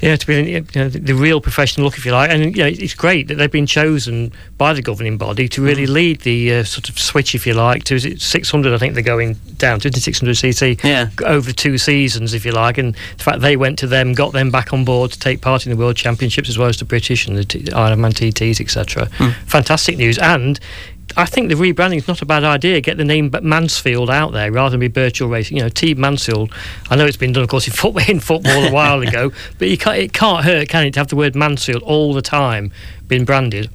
[0.00, 2.30] yeah, to be you know, the real professional look, if you like.
[2.30, 5.86] And you know, it's great that they've been chosen by the governing body to really
[5.86, 5.92] mm.
[5.92, 8.72] lead the uh, sort of switch, if you like, to is it 600.
[8.72, 11.10] I think they're going down to 600 CC yeah.
[11.24, 12.78] over two seasons, if you like.
[12.78, 15.66] And the fact they went to them, got them back on board to take part
[15.66, 18.12] in the World Championships as well as the British and the T- Isle of Man
[18.12, 19.06] TTs, etc.
[19.06, 19.34] Mm.
[19.46, 20.18] Fantastic news.
[20.18, 20.60] And
[21.16, 22.80] I think the rebranding is not a bad idea.
[22.80, 25.56] Get the name Mansfield out there rather than be Birchall Racing.
[25.56, 26.52] You know, Team Mansfield.
[26.90, 29.68] I know it's been done, of course, in football, in football a while ago, but
[29.78, 32.72] can't, it can't hurt, can it, to have the word Mansfield all the time
[33.06, 33.70] being branded.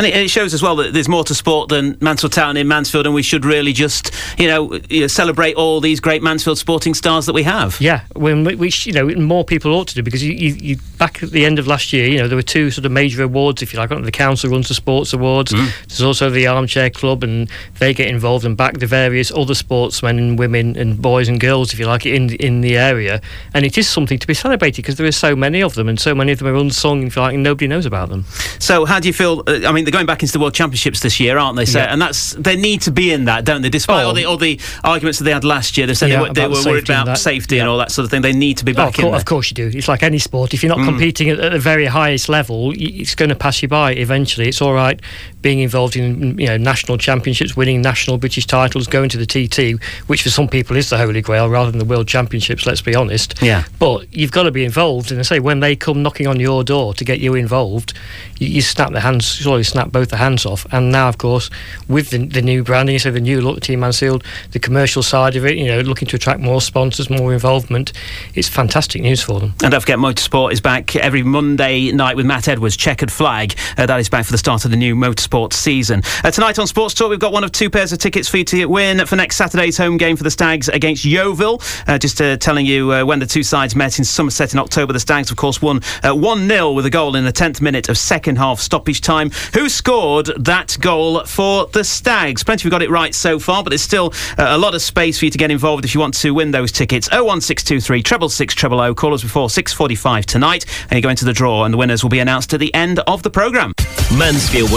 [0.00, 2.66] And it, it, shows as well that there's more to sport than Mansfield Town in
[2.66, 6.56] Mansfield, and we should really just, you know, you know celebrate all these great Mansfield
[6.56, 7.78] sporting stars that we have.
[7.82, 10.76] Yeah, when we, we you know, more people ought to do because you, you, you,
[10.96, 13.22] back at the end of last year, you know, there were two sort of major
[13.22, 13.90] awards, if you like.
[13.90, 15.52] The council runs the sports awards.
[15.52, 15.70] Mm.
[15.88, 20.18] There's also the Armchair Club, and they get involved and back the various other sportsmen
[20.18, 23.20] and women and boys and girls, if you like, in in the area.
[23.52, 26.00] And it is something to be celebrated because there are so many of them, and
[26.00, 28.24] so many of them are unsung, if you like, and nobody knows about them.
[28.58, 29.42] So, how do you feel?
[29.46, 31.64] Uh, I mean mean, they're going back into the World Championships this year, aren't they?
[31.64, 31.92] So, yeah.
[31.92, 33.68] and that's they need to be in that, don't they?
[33.68, 34.08] Despite oh.
[34.08, 36.34] all the all the arguments that they had last year, they said yeah, they, were,
[36.34, 37.62] they were worried about safety yeah.
[37.62, 38.22] and all that sort of thing.
[38.22, 39.14] They need to be back oh, in.
[39.14, 39.70] Of course, you do.
[39.74, 40.54] It's like any sport.
[40.54, 40.86] If you're not mm.
[40.86, 44.48] competing at, at the very highest level, it's going to pass you by eventually.
[44.48, 45.00] It's all right
[45.42, 49.82] being involved in you know national championships, winning national British titles, going to the TT,
[50.06, 52.66] which for some people is the holy grail rather than the World Championships.
[52.66, 53.34] Let's be honest.
[53.40, 53.64] Yeah.
[53.78, 56.64] But you've got to be involved, and I say when they come knocking on your
[56.64, 57.94] door to get you involved,
[58.38, 60.66] you, you snap their hands, surely snap both the hands off.
[60.72, 61.50] And now, of course,
[61.88, 65.36] with the, the new branding, so the new look, the Team Mansfield, the commercial side
[65.36, 67.92] of it, you know, looking to attract more sponsors, more involvement,
[68.34, 69.54] it's fantastic news for them.
[69.62, 73.54] And don't forget, Motorsport is back every Monday night with Matt Edwards, Checkered Flag.
[73.76, 76.02] Uh, that is back for the start of the new motorsport season.
[76.24, 78.44] Uh, tonight on Sports Talk, we've got one of two pairs of tickets for you
[78.44, 81.62] to win for next Saturday's home game for the Stags against Yeovil.
[81.86, 84.92] Uh, just uh, telling you uh, when the two sides met in Somerset in October,
[84.92, 87.88] the Stags, of course, won uh, 1 0 with a goal in the 10th minute
[87.88, 89.30] of second half stoppage time.
[89.54, 92.42] Who scored that goal for the Stags?
[92.42, 95.26] Plenty of got it right so far, but there's still a lot of space for
[95.26, 97.08] you to get involved if you want to win those tickets.
[97.12, 98.94] 01623 treble six treble o.
[98.94, 102.10] Call us before 6:45 tonight, and you go into the draw, and the winners will
[102.10, 103.72] be announced at the end of the programme.
[104.16, 104.70] Mansfield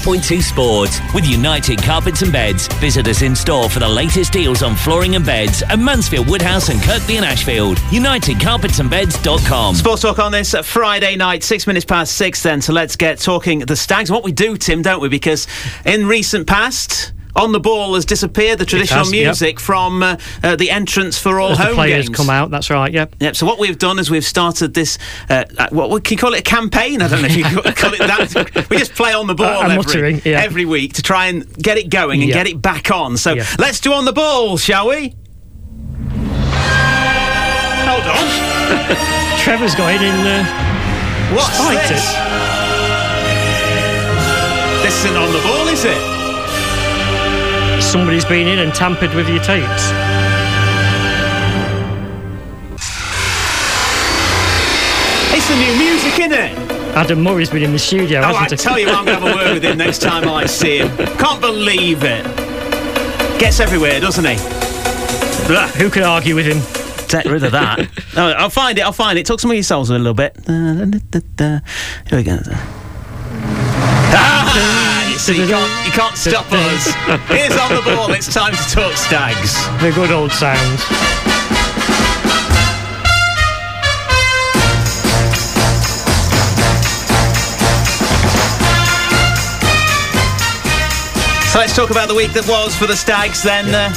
[0.00, 2.68] 103.2 Sports with United Carpets and Beds.
[2.78, 6.68] Visit us in store for the latest deals on flooring and beds at Mansfield Woodhouse
[6.70, 7.76] and Kirkby and Ashfield.
[7.90, 9.74] UnitedCarpetsandBeds.com.
[9.74, 12.42] Sports talk on this Friday night, six minutes past six.
[12.42, 14.10] Then, so let's get talking the Stags.
[14.10, 15.08] What we do, Tim, don't we?
[15.08, 15.46] Because
[15.84, 18.58] in recent past on the ball has disappeared.
[18.58, 19.60] The traditional has, music yep.
[19.60, 22.50] from uh, uh, the entrance for all As home the players games come out.
[22.50, 22.92] That's right.
[22.92, 23.16] Yep.
[23.20, 23.36] Yep.
[23.36, 24.98] So what we've done is we've started this.
[25.28, 26.40] Uh, uh what can you call it?
[26.40, 27.02] A campaign?
[27.02, 28.66] I don't know if you call it that.
[28.70, 30.40] we just play on the ball every, muttering, yeah.
[30.40, 32.34] every week to try and get it going and yep.
[32.34, 33.16] get it back on.
[33.16, 33.46] So yep.
[33.58, 35.14] let's do on the ball, shall we?
[37.86, 39.38] Hold on.
[39.40, 40.26] Trevor's going in.
[40.26, 40.66] Uh,
[41.34, 41.90] What's this?
[41.90, 42.30] It.
[44.82, 46.19] This isn't on the ball, is it?
[47.90, 49.90] Somebody's been in and tampered with your tapes.
[55.34, 56.70] It's the new music, isn't it?
[56.94, 58.20] Adam Murray's been in the studio.
[58.20, 60.46] Oh, I tell you, I'm going to have a word with him next time I
[60.46, 60.96] see him.
[61.18, 62.24] Can't believe it.
[63.40, 64.36] Gets everywhere, doesn't he?
[65.78, 66.58] Who can argue with him?
[67.08, 67.88] Get rid of that.
[68.14, 68.82] no, I'll find it.
[68.82, 69.26] I'll find it.
[69.26, 70.36] Talk some of your yourselves a little bit.
[70.46, 71.60] Here
[72.12, 72.38] we go.
[74.12, 74.89] Ah!
[75.20, 76.86] So you can't, you can't stop us.
[77.28, 78.10] Here's on the ball.
[78.12, 79.54] It's time to talk stags.
[79.82, 80.80] The good old sounds.
[91.52, 93.74] So let's talk about the week that was for the Stags then.
[93.74, 93.92] Uh,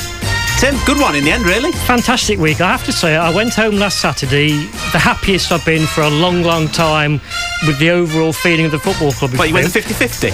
[0.59, 1.71] Tim, good one in the end, really.
[1.71, 2.59] Fantastic week.
[2.59, 4.49] I have to say, I went home last Saturday,
[4.91, 7.21] the happiest I've been for a long, long time
[7.67, 9.31] with the overall feeling of the football club.
[9.35, 10.29] But you went 50 50?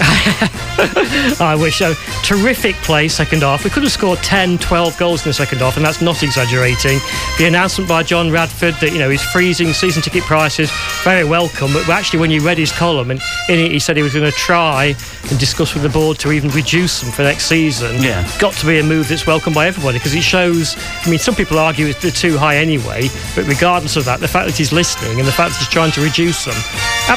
[1.40, 1.94] I wish so.
[2.22, 3.64] Terrific play, second half.
[3.64, 6.98] We could have scored 10, 12 goals in the second half, and that's not exaggerating.
[7.38, 10.70] The announcement by John Radford that, you know, he's freezing season ticket prices,
[11.02, 11.72] very welcome.
[11.72, 14.30] But actually, when you read his column, and in it, he said he was going
[14.30, 14.94] to try
[15.30, 18.02] and discuss with the board to even reduce them for next season.
[18.02, 18.28] Yeah.
[18.38, 20.76] Got to be a move that's welcomed by everybody because it shows.
[21.04, 24.46] I mean, some people argue they're too high anyway, but regardless of that, the fact
[24.46, 26.54] that he's listening and the fact that he's trying to reduce them,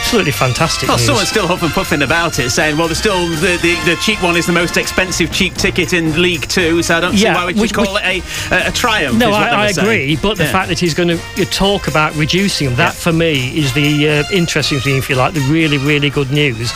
[0.03, 0.89] absolutely fantastic.
[0.89, 1.05] Well, news.
[1.05, 4.21] someone's still huffing and puffing about it, saying, "Well, there's still the, the, the, cheap
[4.21, 7.39] one is the most expensive cheap ticket in League Two, so I don't yeah, see
[7.39, 10.43] why we should call which, it a, a, triumph." No, I, I agree, but the
[10.43, 10.51] yeah.
[10.51, 12.99] fact that he's going to talk about reducing them, that yeah.
[12.99, 16.71] for me is the uh, interesting thing, if you like, the really, really good news,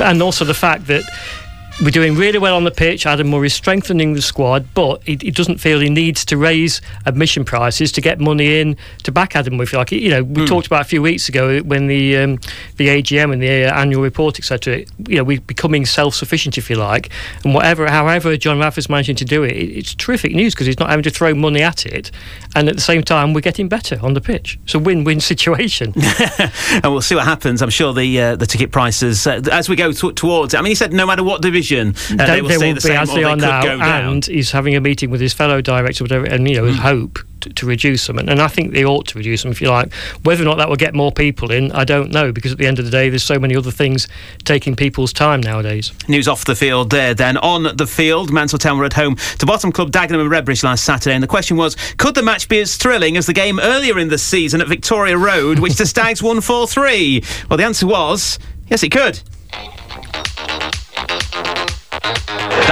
[0.00, 1.04] and also the fact that
[1.80, 3.06] we're doing really well on the pitch.
[3.06, 7.44] Adam Murray's strengthening the squad, but he, he, doesn't feel he needs to raise admission
[7.44, 9.66] prices to get money in to back Adam Murray.
[9.72, 10.46] Like you know, we mm.
[10.46, 12.36] talked about a few weeks ago when the um,
[12.76, 14.84] the AGM and the uh, annual report, etc.
[15.08, 17.10] You know, we're becoming self-sufficient, if you like,
[17.44, 20.78] and whatever, however, John Radford's managing to do it, it it's terrific news because he's
[20.78, 22.10] not having to throw money at it,
[22.54, 24.58] and at the same time, we're getting better on the pitch.
[24.64, 25.92] It's a win-win situation.
[26.72, 27.62] and we'll see what happens.
[27.62, 30.54] I'm sure the uh, the ticket prices uh, as we go t- towards.
[30.54, 32.88] I mean, he said no matter what division uh, they, they, will, they will the
[32.88, 36.24] be as they are now, and he's having a meeting with his fellow director, whatever,
[36.26, 36.74] and you know, mm.
[36.74, 38.18] hope to, to, reduce them.
[38.18, 39.92] And, and, I think they ought to reduce them, if you like.
[40.22, 42.66] Whether or not that will get more people in, I don't know, because at the
[42.66, 44.06] end of the day, there's so many other things
[44.44, 45.92] taking people's time nowadays.
[46.08, 47.14] News off the field there.
[47.14, 50.62] Then on the field, Mansfield Town were at home to bottom club Dagenham and Redbridge
[50.62, 53.58] last Saturday, and the question was, could the match be as thrilling as the game
[53.58, 57.48] earlier in the season at Victoria Road, which the Stags won 4-3?
[57.48, 59.20] Well, the answer was yes, it could.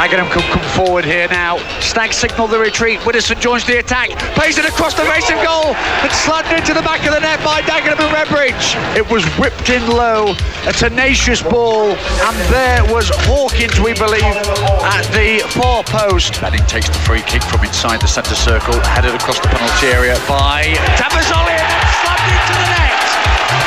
[0.01, 1.59] Dagenham can come forward here now.
[1.81, 3.01] Stag signal the retreat.
[3.01, 4.09] Widdowson joins the attack.
[4.33, 7.61] Plays it across the of goal and slammed into the back of the net by
[7.61, 8.97] Dagenham and Redbridge.
[8.97, 10.33] It was whipped in low.
[10.65, 11.93] A tenacious ball.
[11.93, 16.41] And there was Hawkins, we believe, at the far post.
[16.41, 18.81] Manning takes the free kick from inside the centre circle.
[18.97, 21.61] Headed across the penalty area by Tafazolli.
[22.01, 22.97] Slammed into the net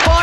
[0.09, 0.22] by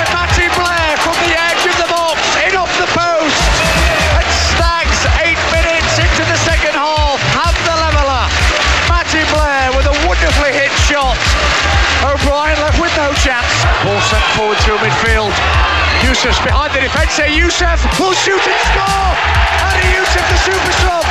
[13.11, 13.67] no chance.
[13.83, 15.35] Ball sent forward through midfield.
[16.07, 17.27] Yussuf's behind the defence here.
[17.27, 19.11] Yussuf will shoot and score.
[20.47, 21.05] super sub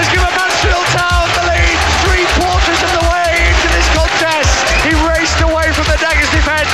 [0.00, 4.64] has given Mansfield Town the lead three quarters of the way into this contest.
[4.80, 6.72] He raced away from the Daggers defence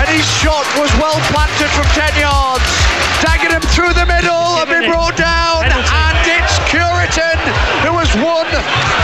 [0.00, 2.66] and his shot was well planted from 10 yards.
[3.20, 6.05] Dagenham through the middle have been brought down
[7.06, 7.22] it's
[7.86, 8.46] who has won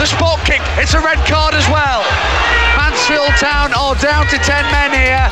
[0.03, 0.63] the spot kick.
[0.75, 2.03] It's a red card as well.
[2.75, 5.29] Mansfield Town are down to 10 men here,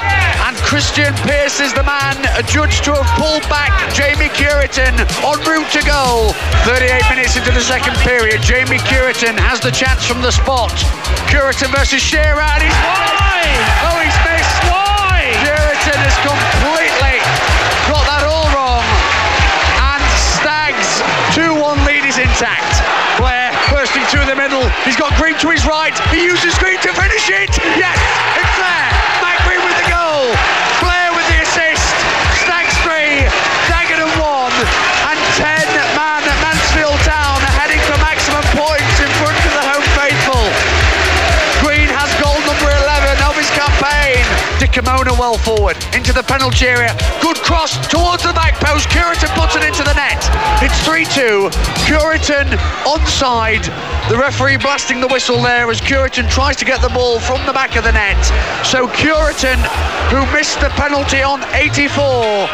[0.46, 2.14] and Krystian Pearce is the man
[2.46, 6.30] judged to have pulled back Jamie Cureton en route to goal.
[6.68, 10.70] 38 minutes into the second period, Jamie Cureton has the chance from the spot.
[11.26, 13.66] Cureton versus Shearer, and he's wide!
[13.90, 14.59] Oh, he's missed!
[14.70, 15.35] Wide!
[15.42, 17.09] Cureton has completely
[22.10, 23.18] 2-1 lead is intact.
[23.18, 24.68] Blair bursting through the middle.
[24.84, 25.96] He's got Green to his right.
[26.10, 27.56] He uses Green to finish it.
[27.76, 27.98] Yes,
[28.36, 28.79] it's there.
[44.80, 46.96] Dikamona well forward into the penalty area.
[47.20, 48.88] Good cross towards the back post.
[48.88, 50.16] Cureton puts it into the net.
[50.64, 51.52] It's 3-2.
[51.84, 52.48] Cureton
[52.88, 53.68] onside.
[54.08, 57.52] The referee blasting the whistle there as Cureton tries to get the ball from the
[57.52, 58.16] back of the net.
[58.64, 59.60] So Cureton,
[60.08, 62.48] who missed the penalty on 84,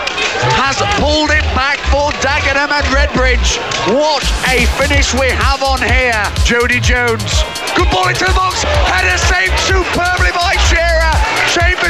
[0.59, 3.63] has pulled it back for Dagenham and Redbridge.
[3.95, 6.27] What a finish we have on here.
[6.43, 7.47] Jodi Jones.
[7.77, 8.65] Good ball into the box.
[8.91, 10.86] Header saved superbly by Shearer.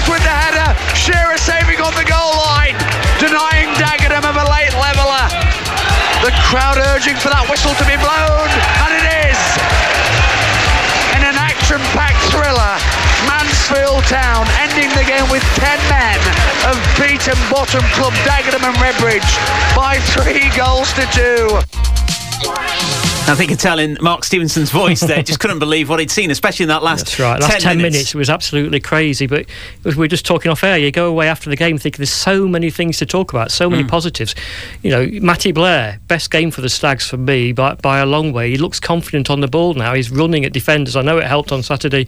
[0.06, 0.70] With the header.
[0.94, 2.78] Shearer saving on the goal line.
[3.18, 5.26] Denying Dagenham of a late leveller.
[6.22, 8.48] The crowd urging for that whistle to be blown.
[8.86, 9.40] And it is.
[11.18, 12.74] In an action-packed thriller.
[13.26, 16.20] Mansfield Town ending the game with 10 men
[16.70, 19.30] of beaten bottom club Dagenham and Redbridge
[19.74, 21.75] by three goals to two.
[23.28, 25.22] I think you're telling Mark Stevenson's voice there.
[25.22, 27.40] Just couldn't believe what he'd seen, especially in that last That's right.
[27.40, 27.94] Last 10, 10 minutes.
[27.94, 28.14] minutes.
[28.14, 29.26] was absolutely crazy.
[29.26, 29.46] But
[29.84, 32.10] as we were just talking off air, you go away after the game thinking there's
[32.10, 33.88] so many things to talk about, so many Mm.
[33.88, 34.34] positives.
[34.82, 38.32] You know, Matty Blair, best game for the Stags for me by, by a long
[38.32, 38.50] way.
[38.50, 39.94] He looks confident on the ball now.
[39.94, 40.94] He's running at defenders.
[40.94, 42.06] I know it helped on Saturday,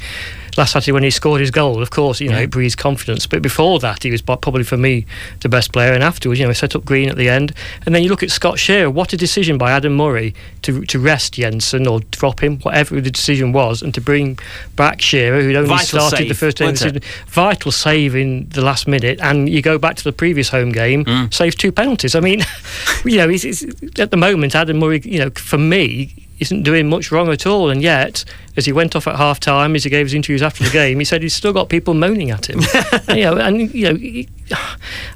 [0.56, 1.82] last Saturday when he scored his goal.
[1.82, 2.42] Of course, you know, Yeah.
[2.44, 3.26] it breathes confidence.
[3.26, 5.04] But before that, he was probably for me
[5.40, 5.92] the best player.
[5.92, 7.52] And afterwards, you know, he set up Green at the end.
[7.86, 8.88] And then you look at Scott Shearer.
[8.90, 13.10] What a decision by Adam Murray to to rest Jensen or drop him, whatever the
[13.10, 14.38] decision was, and to bring
[14.76, 17.02] back Shearer, who'd only Vital started save, the first game of the season.
[17.28, 19.18] Vital save in the last minute.
[19.20, 21.32] And you go back to the previous home game, Mm.
[21.32, 22.14] saves two penalties.
[22.14, 22.40] I mean,
[23.04, 23.64] you know, he's, he's,
[23.98, 27.68] at the moment, Adam Murray, you know, for me, isn't doing much wrong at all.
[27.70, 28.24] And yet,
[28.56, 30.98] as he went off at half time, as he gave his interviews after the game,
[30.98, 32.60] he said he's still got people moaning at him.
[33.16, 33.98] you know, and you know,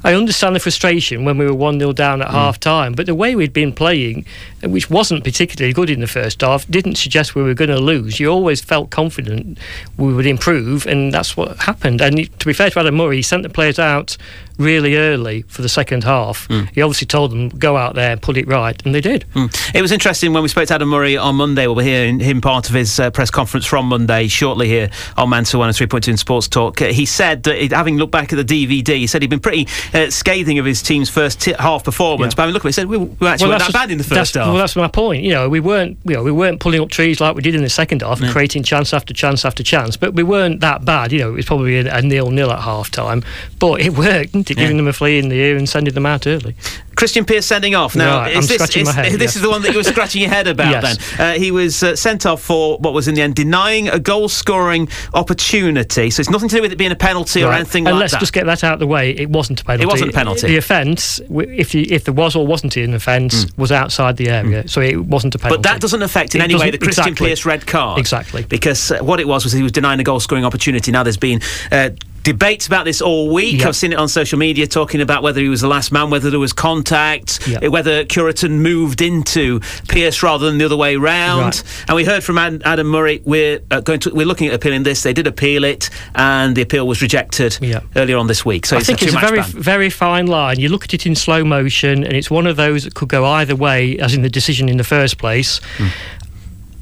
[0.03, 3.15] I understand the frustration when we were one 0 down at half time, but the
[3.15, 4.25] way we'd been playing,
[4.63, 7.79] uh, which wasn't particularly good in the first half, didn't suggest we were going to
[7.79, 8.19] lose.
[8.19, 9.57] You always felt confident
[9.97, 12.01] we would improve, and that's what happened.
[12.01, 14.17] And to be fair to Adam Murray, he sent the players out
[14.59, 16.47] really early for the second half.
[16.75, 19.25] He obviously told them go out there and put it right, and they did.
[19.73, 21.65] It was interesting when we spoke to Adam Murray on Monday.
[21.65, 25.29] We'll be hearing him part of his uh, press conference from Monday shortly here on
[25.29, 26.81] Mansfield 103.2 in Sports Talk.
[26.81, 29.67] Uh, he said that, having looked back at the DVD, he said he'd been pretty
[29.93, 32.33] uh, scathing of his team's first t- half performance.
[32.33, 32.35] Yeah.
[32.37, 34.35] But I mean, look, he said we, we actually weren't that bad in the first
[34.35, 34.47] half.
[34.47, 35.23] Well, that's my point.
[35.23, 37.61] You know, we weren't, you know, we weren't pulling up trees like we did in
[37.63, 38.33] the second half, and Yeah.
[38.33, 39.97] creating chance after chance after chance.
[39.97, 41.11] But we weren't that bad.
[41.11, 43.23] You know, it was probably a, a nil nil at half time,
[43.59, 44.57] but it worked, didn't it?
[44.57, 44.63] Yeah.
[44.63, 46.55] Giving them a flea in the ear and sending them out early.
[46.95, 47.95] Krystian Pearce sending off.
[47.95, 49.35] Now, Right, is this, scratching is, head, this yes.
[49.37, 51.15] is the one that you were scratching your head about Yes.
[51.17, 51.35] then.
[51.35, 54.29] Uh, he was uh, sent off for what was in the end denying a goal
[54.29, 54.87] scoring
[55.33, 56.09] opportunity.
[56.11, 57.55] So it's nothing to do with it being a penalty or Right.
[57.61, 58.19] anything and like let's that.
[58.19, 59.12] just get that out of the way.
[59.17, 59.83] It wasn't a penalty.
[59.83, 60.47] It wasn't a penalty.
[60.47, 64.67] The offence, if you, if there was or wasn't an offence, was outside the area,
[64.67, 65.59] so it wasn't a penalty.
[65.59, 65.63] Mm.
[65.63, 67.27] But that doesn't affect in It any way the Krystian exactly.
[67.29, 67.99] Pearce red card.
[67.99, 68.43] Exactly.
[68.43, 70.91] Because uh, what it was was he was denying a goal scoring opportunity.
[70.91, 71.41] Now there's been.
[71.71, 71.91] Uh,
[72.23, 73.59] Debates about this all week.
[73.61, 73.67] Yeah.
[73.67, 76.29] I've seen it on social media talking about whether he was the last man, whether
[76.29, 77.57] there was contact, Yeah.
[77.59, 79.59] uh, whether Cureton moved into
[79.89, 81.43] Pearce rather than the other way round.
[81.55, 81.63] Right.
[81.89, 83.21] And we heard from Adam Murray.
[83.25, 85.03] We're uh, going to we're looking at appealing this.
[85.03, 87.81] They did appeal it, and the appeal was rejected Yeah.
[87.95, 88.65] earlier on this week.
[88.65, 89.51] So I it's think a it's a very, ban.
[89.51, 90.59] very fine line.
[90.59, 93.25] You look at it in slow motion, and it's one of those that could go
[93.25, 95.59] either way, as in the decision in the first place.
[95.77, 95.87] Hmm.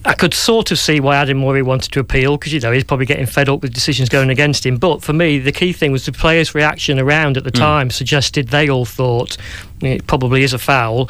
[0.04, 2.84] I could sort of see why Adam Murray wanted to appeal because you know he's
[2.84, 4.78] probably getting fed up with decisions going against him.
[4.78, 7.58] But for me, the key thing was the players' reaction around at the Hmm.
[7.58, 9.38] time suggested they all thought
[9.82, 11.10] it probably is a foul.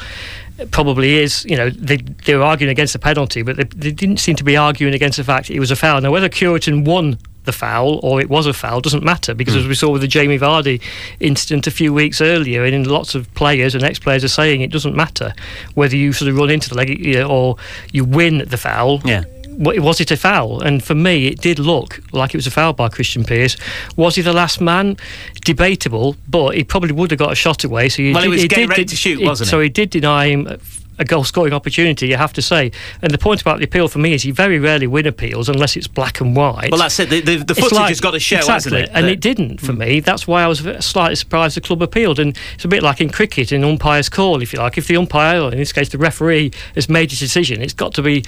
[0.58, 1.44] It probably is.
[1.46, 4.44] You know, they, they were arguing against the penalty, but they, they didn't seem to
[4.44, 6.00] be arguing against the fact it was a foul.
[6.02, 9.60] Now, whether Cureton won the foul or it was a foul doesn't matter because mm.
[9.60, 10.80] as we saw with the Jamie Vardy
[11.20, 14.96] incident a few weeks earlier, and lots of players and ex-players are saying it doesn't
[14.96, 15.34] matter
[15.74, 17.56] whether you sort of run into the leg or
[17.92, 19.00] you win the foul.
[19.04, 19.24] Yeah
[19.54, 20.62] was it a foul?
[20.62, 23.56] And for me, it did look like it was a foul by Krystian Pearce.
[23.96, 24.96] Was he the last man?
[25.44, 27.88] Debatable, but he probably would have got a shot away.
[27.88, 29.50] So he well, did, he was he getting did, ready to shoot, wasn't he?
[29.50, 30.58] So he did deny him
[31.02, 32.72] a goal scoring opportunity, you have to say.
[33.02, 35.76] And the point about the appeal for me is you very rarely win appeals unless
[35.76, 36.70] it's black and white.
[36.70, 37.10] Well, that's it.
[37.10, 38.90] The, the, the footage like, has got to show, exactly, hasn't it?
[38.94, 39.78] And it didn't for mm.
[39.78, 40.00] me.
[40.00, 42.18] That's why I was slightly surprised the club appealed.
[42.18, 44.78] And it's a bit like in cricket, in umpire's call, if you like.
[44.78, 47.92] If the umpire, or in this case the referee, has made a decision, it's got
[47.94, 48.24] to be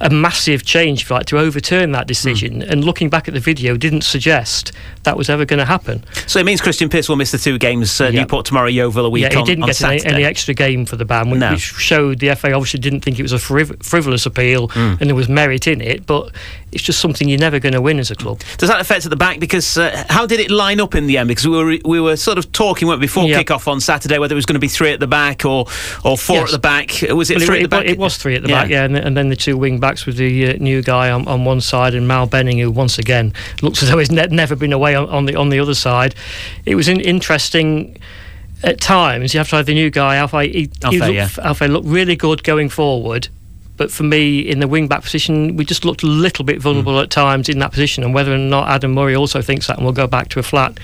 [0.00, 2.60] a massive change, if you like, to overturn that decision.
[2.60, 2.70] Mm.
[2.70, 4.72] And looking back at the video, didn't suggest
[5.04, 6.04] that was ever going to happen.
[6.26, 8.14] So it means Krystian Pearce will miss the two games, uh, yep.
[8.14, 10.84] Newport tomorrow, Yeovil a week yeah, he on, didn't on get any, any, extra game
[10.84, 11.56] for the ban, which, no.
[12.14, 15.00] The FA obviously didn't think it was a friv- frivolous appeal mm.
[15.00, 16.32] and there was merit in it, but
[16.72, 18.40] it's just something you're never going to win as a club.
[18.58, 19.40] Does that affect at the back?
[19.40, 21.28] Because uh, how did it line up in the end?
[21.28, 23.38] Because we were we were sort of talking before yep.
[23.38, 25.66] kick-off on Saturday whether it was going to be three at the back or
[26.04, 26.48] or four yes.
[26.48, 27.02] at the back.
[27.10, 27.86] Was it well, three it, at the back?
[27.86, 28.62] It was three at the yeah.
[28.62, 31.26] back, yeah, and, and, then the two wing backs with the uh, new guy on,
[31.26, 33.32] on, one side and Mal Benning, who once again
[33.62, 36.14] looks as though he's ne- never been away on, on, the on the other side.
[36.66, 37.96] It was in, interesting
[38.62, 41.44] at times you have to have the new guy Alfie he, Alfie, he looked, yeah.
[41.44, 43.28] Alfie looked really good going forward
[43.78, 46.94] but for me, in the wing back position, we just looked a little bit vulnerable
[46.94, 47.04] mm.
[47.04, 48.02] at times in that position.
[48.02, 50.42] And whether or not Adam Murray also thinks that and we'll go back to a
[50.42, 50.78] flat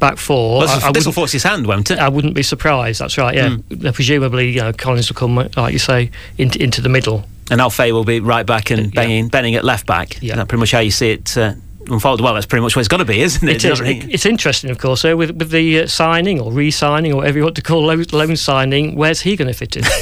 [0.00, 0.58] back four.
[0.58, 2.00] Well, I, I this will force his hand, won't it?
[2.00, 3.00] I wouldn't be surprised.
[3.00, 3.50] That's right, yeah.
[3.50, 3.94] Mm.
[3.94, 7.24] Presumably, you know, Collins will come, like you say, into, into the middle.
[7.52, 9.28] And Alfie will be right back and yeah.
[9.28, 10.20] Benning at left back.
[10.20, 10.32] Yeah.
[10.32, 11.36] Is that pretty much how you see it?
[11.36, 11.54] Uh,
[11.88, 12.20] unfold.
[12.20, 13.56] Well, that's pretty much what it's got to be, isn't it?
[13.56, 13.80] it is.
[14.10, 17.44] It's interesting, of course, uh, with, with the uh, signing or re-signing or whatever you
[17.44, 18.96] want to call loan, loan signing.
[18.96, 19.84] Where's he going to fit in?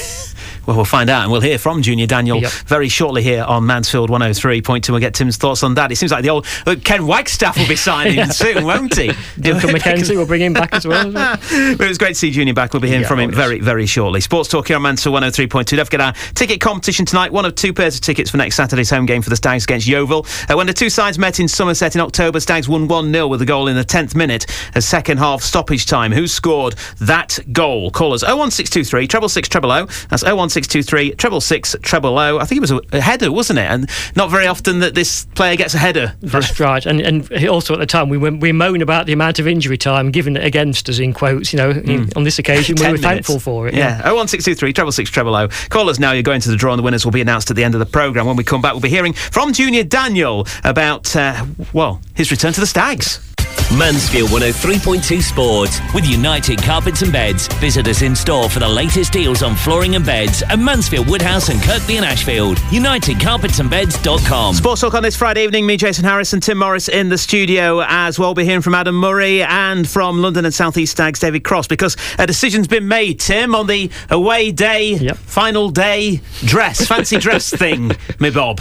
[0.69, 2.53] Well, we'll find out, and we'll hear from Junior Daniel yep.
[2.66, 4.91] very shortly here on Mansfield 103.2.
[4.91, 5.91] We'll get Tim's thoughts on that.
[5.91, 9.07] It seems like the old uh, Ken Wagstaff will be signing soon, won't he?
[9.41, 11.11] Duncan McKenzie will bring him back as well.
[11.16, 12.75] it was great to see Junior back.
[12.75, 14.21] We'll be hearing yeah, from him very, very shortly.
[14.21, 15.75] Sports Talk here on Mansfield 103.2.
[15.75, 17.33] Don't forget our ticket competition tonight.
[17.33, 19.87] One of two pairs of tickets for next Saturday's home game for the Stags against
[19.89, 20.27] Yeovil.
[20.51, 23.41] Uh, when the two sides met in Somerset in October, Stags won 1 0 with
[23.41, 24.45] a goal in the 10th minute,
[24.75, 26.12] a second half stoppage time.
[26.12, 27.91] Who scored that goal?
[27.91, 29.87] Call us 01623 treble six treble o.
[30.11, 33.71] That's 01623 treble six treble I think it was a, a, header, wasn't it?
[33.71, 36.15] And not very often that this player gets a header.
[36.21, 36.85] That's right.
[36.85, 40.11] And and also at the time we we moan about the amount of injury time
[40.11, 41.53] given against us in quotes.
[41.53, 42.17] You know, mm.
[42.17, 43.03] on this occasion we were minutes.
[43.03, 43.75] thankful for it.
[43.75, 44.11] Yeah.
[44.13, 45.49] One six two three treble six treble O.
[45.69, 46.13] Call us now.
[46.13, 47.81] You're going to the draw, and the winners will be announced at the end of
[47.81, 48.27] the program.
[48.27, 52.53] When we come back, we'll be hearing from Junior Daniel about uh, well his return
[52.53, 53.28] to the Stags.
[53.76, 57.49] Mansfield 103.2 Sport with United Carpets and Beds.
[57.55, 61.49] Visit us in store for the latest deals on flooring and beds at Mansfield Woodhouse
[61.51, 62.57] and Kirkby and Ashfield.
[62.57, 64.55] UnitedCarpetsandBeds.com.
[64.55, 65.66] Sports Talk on this Friday evening.
[65.66, 68.34] Me, Jason Harris, and Tim Morriss in the studio as well.
[68.34, 71.96] We're hearing from Adam Murray and from London and South East Stags, David Cross, because
[72.18, 75.16] a decision's been made, Tim, on the away day, yep.
[75.16, 78.61] final day dress, fancy dress thing, me Bob.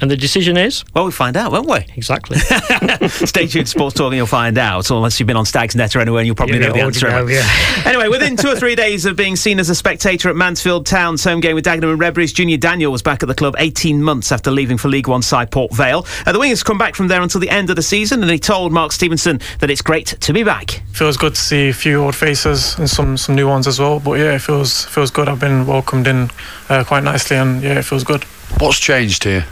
[0.00, 0.84] And the decision is?
[0.92, 1.78] Well, we find out, won't we?
[1.96, 2.38] Exactly.
[3.08, 4.90] Stay tuned to Sports Talk and you'll find out.
[4.90, 7.08] Unless you've been on Stags Net or anywhere and you'll probably know the answer.
[7.08, 7.48] Know, yeah.
[7.86, 11.22] anyway, within two or three days of being seen as a spectator at Mansfield Town's
[11.22, 14.32] home game with Dagenham and Redbridge, Junior Daniel was back at the club 18 months
[14.32, 16.04] after leaving for League One side Port Vale.
[16.26, 18.38] Uh, the Wingers come back from there until the end of the season and he
[18.38, 20.82] told Mark Stevenson that it's great to be back.
[20.92, 24.00] Feels good to see a few old faces and some, some new ones as well.
[24.00, 25.28] But yeah, it feels, feels good.
[25.28, 26.30] I've been welcomed in
[26.68, 28.24] uh, quite nicely and yeah, it feels good.
[28.58, 29.46] What's changed here?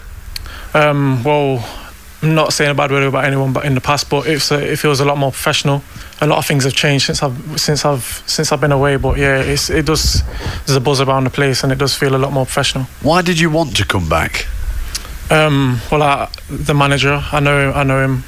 [0.74, 1.64] Um, well,
[2.22, 4.72] I'm not saying a bad word about anyone, but in the past, but it's a,
[4.72, 5.82] it feels a lot more professional.
[6.20, 8.96] A lot of things have changed since I've since I've since I've been away.
[8.96, 10.22] But yeah, it's it does.
[10.66, 12.84] There's a buzz around the place, and it does feel a lot more professional.
[13.02, 14.46] Why did you want to come back?
[15.30, 18.24] Um, well, I, the manager, I know I know him.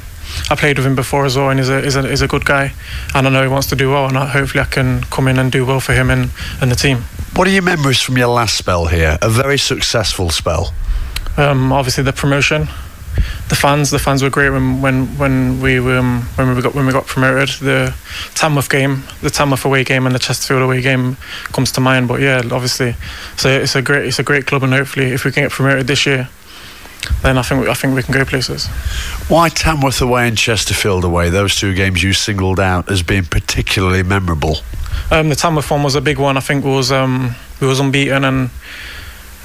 [0.51, 2.45] I played with him before as well, and he's a, he's a, he's a good
[2.45, 2.73] guy.
[3.15, 5.39] And I know he wants to do well, and I, hopefully I can come in
[5.39, 6.31] and do well for him and,
[6.61, 7.05] and the team.
[7.37, 9.19] What are your memories from your last spell here?
[9.23, 10.73] A very successful spell.
[11.37, 12.69] Um, obviously, the promotion.
[13.49, 16.87] The fans, the fans were great when when when we um, when we got when
[16.87, 17.49] we got promoted.
[17.61, 17.95] The
[18.35, 21.17] Tamworth game, the Tamworth away game, and the Chesterfield away game
[21.53, 22.09] comes to mind.
[22.09, 22.97] But yeah, obviously,
[23.37, 25.87] so it's a great it's a great club, and hopefully, if we can get promoted
[25.87, 26.29] this year,
[27.23, 28.67] then I think I think we can go places.
[29.29, 31.31] Why Tamworth away and Chesterfield away?
[31.31, 34.59] Those two games you singled out as being particularly memorable.
[35.11, 36.37] Um, the Tamworth one was a big one.
[36.37, 38.51] I think was um, we was unbeaten and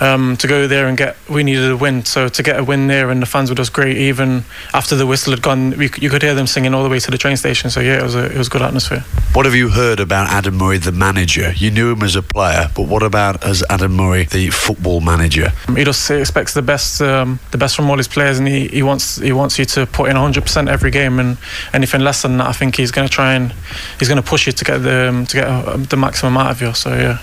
[0.02, 1.16] um, to go there and get.
[1.30, 3.74] We needed a win, so to get a win there and the fans were just
[3.74, 3.98] great.
[3.98, 4.44] Even
[4.74, 7.12] after the whistle had gone, we, you could hear them singing all the way to
[7.12, 7.70] the train station.
[7.70, 9.04] So yeah, it was a, it was good atmosphere.
[9.34, 11.52] What have you heard about Adam Murray, the manager?
[11.56, 15.52] You knew him as a player, but what about as Adam Murray, the football manager?
[15.76, 18.84] He just expects the best, um, the best from all his players, and he, he
[18.84, 21.20] wants he wants you to put in 100% every game.
[21.20, 21.38] And
[21.74, 23.54] anything less than that, I think he's going to try and
[24.00, 26.52] he's going to push you to get the um, to get uh, the maximum out
[26.52, 26.74] of you.
[26.74, 27.20] So yeah.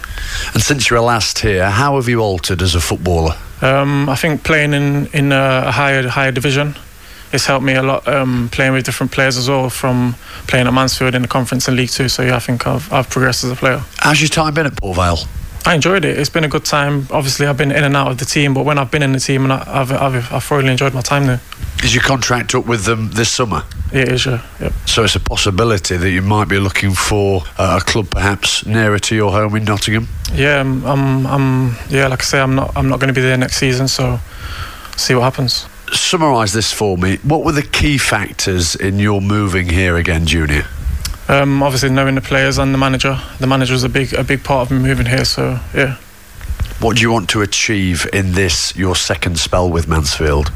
[0.54, 3.34] And since you were last here, how have you altered as a footballer?
[3.62, 6.74] Um, I think playing in in a higher higher division
[7.32, 10.14] it's helped me a lot um, playing with different players as well from
[10.46, 12.08] playing at Mansfield in the conference and League Two.
[12.08, 13.82] So yeah, I think I've, I've progressed as a player.
[13.98, 15.18] How's your time been at Port Vale?
[15.66, 16.16] I enjoyed it.
[16.16, 17.08] It's been a good time.
[17.10, 19.18] Obviously, I've been in and out of the team, but when I've been in the
[19.18, 21.40] team, and I've, I've, I've thoroughly enjoyed my time there.
[21.82, 23.64] Is your contract up with them this summer?
[23.92, 24.46] Yeah, it is, yeah.
[24.60, 24.72] Yep.
[24.86, 29.00] So it's a possibility that you might be looking for uh, a club perhaps nearer
[29.00, 30.06] to your home in Nottingham.
[30.32, 32.06] Yeah, I'm, I'm, I'm, yeah.
[32.06, 34.20] Like I say, I'm not, I'm not going to be there next season, so
[34.96, 35.66] see what happens.
[35.92, 37.16] Summarise this for me.
[37.24, 40.64] What were the key factors in your moving here again, Junior?
[41.28, 43.20] Um, obviously, knowing the players and the manager.
[43.40, 45.24] The manager was a big, a big part of me moving here.
[45.24, 45.96] So yeah.
[46.78, 50.52] What do you want to achieve in this your second spell with Mansfield?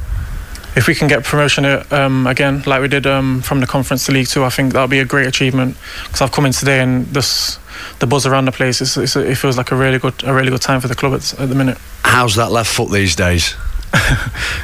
[0.76, 4.06] If we can get promotion uh, um, again, like we did um, from the Conference
[4.06, 5.76] to League Two, I think that'll be a great achievement.
[6.04, 7.58] Because I've come in today and this,
[7.98, 10.50] the buzz around the place, it's, it's, it feels like a really good, a really
[10.50, 11.78] good time for the club at, at the minute.
[12.04, 13.56] How's that left foot these days?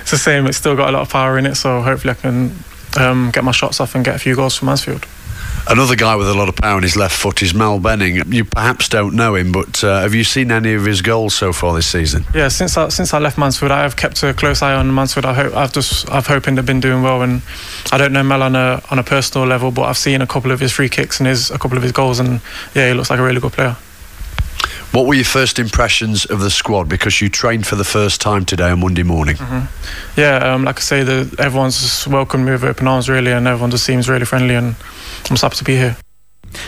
[0.01, 0.47] it's the same.
[0.47, 2.53] It's still got a lot of power in it, so hopefully I can
[2.97, 5.05] um, get my shots off and get a few goals for Mansfield.
[5.69, 8.23] Another guy with a lot of power in his left foot is Mal Benning.
[8.33, 11.53] You perhaps don't know him, but uh, have you seen any of his goals so
[11.53, 12.25] far this season?
[12.33, 15.27] Yeah, since I, since I left Mansfield, I have kept a close eye on Mansfield.
[15.27, 17.43] I hope I've just I've hoping they've been doing well, and
[17.91, 20.53] I don't know Mel on a on a personal level, but I've seen a couple
[20.53, 22.41] of his free kicks and his a couple of his goals, and
[22.75, 23.77] yeah, he looks like a really good player.
[24.93, 26.89] What were your first impressions of the squad?
[26.89, 29.37] Because you trained for the first time today on Monday morning.
[29.37, 30.21] Mm-hmm.
[30.21, 33.71] Yeah, um, like I say, the, everyone's welcomed me with open arms, really, and everyone
[33.71, 35.97] just seems really friendly, and I'm just happy to be here.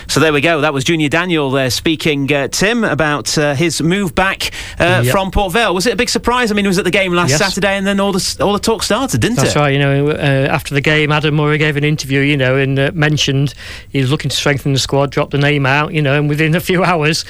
[0.06, 0.60] So there we go.
[0.60, 5.12] That was Junior Daniel there speaking, uh, Tim, about uh, his move back uh, yep.
[5.12, 5.74] from Port Vale.
[5.74, 6.50] Was it a big surprise?
[6.50, 7.38] I mean, he was at the game last yes.
[7.38, 9.54] Saturday, and then all the all the talk started, didn't That's it?
[9.54, 9.72] That's right.
[9.72, 12.90] You know, uh, after the game, Adam Murray gave an interview, you know, and uh,
[12.94, 13.54] mentioned
[13.90, 16.54] he was looking to strengthen the squad, dropped the name out, you know, and within
[16.54, 17.24] a few hours,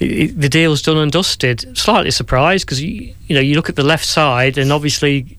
[0.00, 1.76] it, the deal's done and dusted.
[1.76, 5.38] Slightly surprised because you, you know you look at the left side, and obviously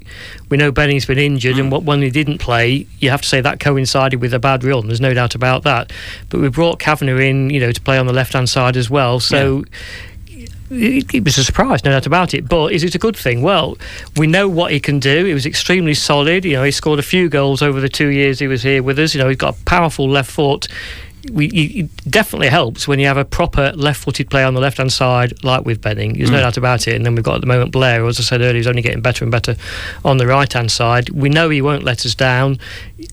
[0.49, 1.73] we know Benning's been injured, mm.
[1.73, 4.87] and when he didn't play, you have to say that coincided with a bad run.
[4.87, 5.91] There's no doubt about that.
[6.29, 8.89] But we brought Kavanagh in, you know, to play on the left hand side as
[8.89, 9.19] well.
[9.19, 9.65] So.
[9.65, 9.79] Yeah.
[10.69, 12.49] It, it, was a surprise, no doubt about it.
[12.49, 13.43] But is it a good thing?
[13.43, 13.77] Well,
[14.17, 15.23] we know what he can do.
[15.25, 16.45] He was extremely solid.
[16.45, 18.97] You know, he scored a few goals over the two years he was here with
[18.97, 19.13] us.
[19.13, 20.67] You know, he's got a powerful left foot
[21.31, 25.43] we, it definitely helps when you have a proper left-footed player on the left-hand side,
[25.43, 26.13] like with Benning.
[26.13, 26.33] There's mm.
[26.33, 26.95] no doubt about it.
[26.95, 28.81] And then we've got at the moment Blair, who, as I said earlier, is only
[28.81, 29.55] getting better and better
[30.03, 31.09] on the right-hand side.
[31.09, 32.59] We know he won't let us down.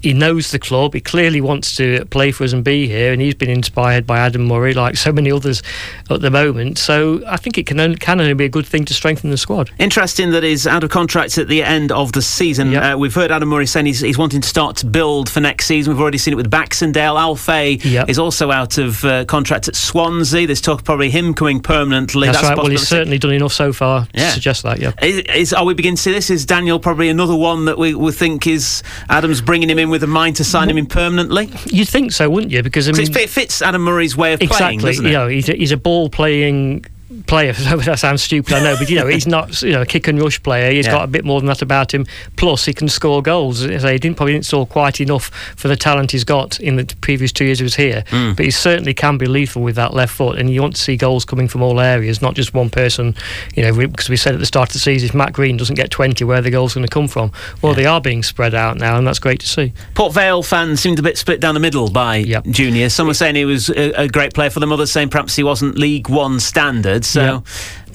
[0.02, 0.94] He knows the club.
[0.94, 3.12] He clearly wants to play for us and be here.
[3.12, 5.62] And he's been inspired by Adam Murray, like so many others
[6.10, 6.78] at the moment.
[6.78, 9.38] So I think it can only, can only be a good thing to strengthen the
[9.38, 9.70] squad.
[9.78, 12.72] Interesting that he's out of contract at the end of the season.
[12.72, 12.82] Yep.
[12.82, 15.66] Uh, we've heard Adam Murray saying he's, he's wanting to start to build for next
[15.66, 15.92] season.
[15.92, 17.80] We've already seen it with Baxendale, Alfie.
[17.84, 18.08] Yep yep.
[18.08, 20.46] is also out of uh, contract at Swansea.
[20.46, 22.26] There's talk probably him coming permanently.
[22.26, 22.58] That's, That's right.
[22.58, 24.26] Well, he's certainly done enough so far yeah.
[24.26, 24.80] to suggest that.
[24.80, 24.92] Yeah.
[25.02, 26.30] Is, is, are we beginning to see this?
[26.30, 30.02] Is Daniel probably another one that we, we think is Adams bringing him in with
[30.02, 31.50] a mind to sign him in permanently?
[31.66, 32.62] You'd think so, wouldn't you?
[32.62, 35.08] Because I mean, it fits Adam Murray's way of exactly, playing, doesn't it?
[35.08, 36.84] You know, he's a, he's a ball playing
[37.26, 37.52] player.
[37.54, 40.20] that sounds stupid, I know, but you know he's not you know a kick and
[40.20, 40.70] rush player.
[40.70, 40.92] He's yeah.
[40.92, 42.06] got a bit more than that about him.
[42.36, 43.60] Plus, he can score goals.
[43.60, 47.32] He didn't probably didn't score quite enough for the talent he's got in the previous
[47.32, 48.04] two years he was here.
[48.10, 48.36] Mm.
[48.36, 50.96] But he certainly can be lethal with that left foot, and you want to see
[50.96, 53.14] goals coming from all areas, not just one person.
[53.54, 55.76] You know, because we said at the start of the season, if Matt Green doesn't
[55.76, 57.32] get 20, where are the goals going to come from?
[57.62, 57.76] Well, yeah.
[57.76, 59.72] they are being spread out now, and that's great to see.
[59.94, 62.44] Port Vale fans seemed a bit split down the middle by yep.
[62.46, 62.88] Junior.
[62.88, 65.42] Some were saying he was a, a, great player for them, others saying perhaps he
[65.42, 66.99] wasn't League One standard.
[67.04, 67.22] So.
[67.22, 67.46] Yep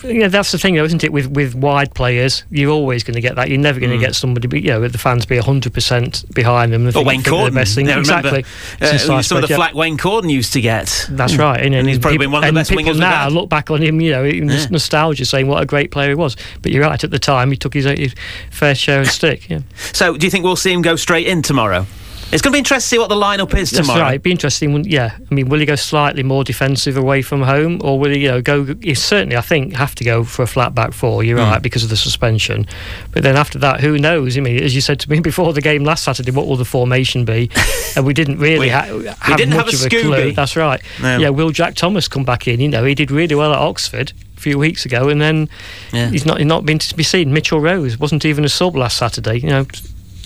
[0.03, 1.12] you know, that's the thing, though, isn't it?
[1.12, 3.49] With with wide players, you're always going to get that.
[3.49, 4.01] You're never going to mm.
[4.01, 6.88] get somebody, you know, the fans be 100 percent behind them.
[6.88, 7.88] Or Wayne Corden, the best thing.
[7.88, 8.45] Yeah, exactly.
[8.82, 11.08] Uh, some of the flack Wayne Corden used to get.
[11.10, 11.39] That's mm.
[11.39, 12.99] right, and, and, he's probably people, been one of the best people wingers.
[12.99, 14.66] Now look back on him, you know, yeah.
[14.70, 16.36] nostalgia, saying what a great player he was.
[16.62, 17.03] But you're right.
[17.03, 18.16] At the time, he took his, his
[18.51, 19.49] fair share of stick.
[19.49, 19.60] Yeah.
[19.93, 21.86] So, do you think we'll see him go straight in tomorrow?
[22.32, 24.02] It's going to be interesting to see what the lineup is That's tomorrow.
[24.02, 24.10] right.
[24.14, 24.84] It'd be interesting.
[24.84, 28.24] Yeah, I mean, will he go slightly more defensive away from home, or will he,
[28.24, 28.66] you know, go?
[28.82, 31.24] He certainly, I think, have to go for a flat back four.
[31.24, 31.52] You're Mm.
[31.52, 32.66] right because of the suspension.
[33.12, 34.38] But then after that, who knows?
[34.38, 36.66] I mean, as you said to me before the game last Saturday, what will the
[36.66, 37.50] formation be?
[37.96, 40.32] and we didn't really We- ha- we have didn't have much a of a clue.
[40.34, 40.82] That's right.
[41.02, 41.18] No.
[41.20, 42.60] Yeah, will Jack Thomas come back in?
[42.60, 45.48] You know, he did really well at Oxford a few weeks ago, and then
[45.94, 46.10] Yeah.
[46.10, 47.32] he's not he's not been to be seen.
[47.32, 49.40] Mitchell Rose wasn't even a sub last Saturday.
[49.40, 49.66] You know.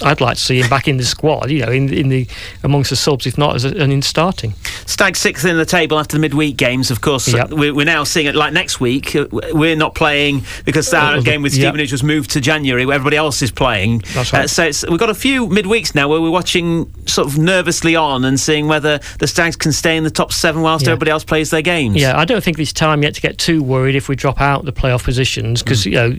[0.02, 2.28] I'd like to see him back in the squad, you know, in in the
[2.64, 4.54] amongst the subs, if not as a, an in starting.
[4.86, 6.92] Stag sixth in the table after the midweek games.
[6.92, 7.52] Of course, Yep.
[7.52, 9.16] we're, we're now seeing it like next week.
[9.16, 11.64] uh, We're not playing because our Uh, game with yep.
[11.70, 14.04] Stevenage was moved to January, where everybody else is playing.
[14.14, 14.44] That's right.
[14.46, 17.96] Uh, so it's, we've got a few midweeks now where we're watching sort of nervously
[17.96, 20.92] on and seeing whether the Stags can stay in the top seven whilst Yeah.
[20.94, 21.96] everybody else plays their games.
[21.98, 24.66] Yeah, I don't think it's time yet to get too worried if we drop out
[24.66, 26.16] the playoff positions because you know.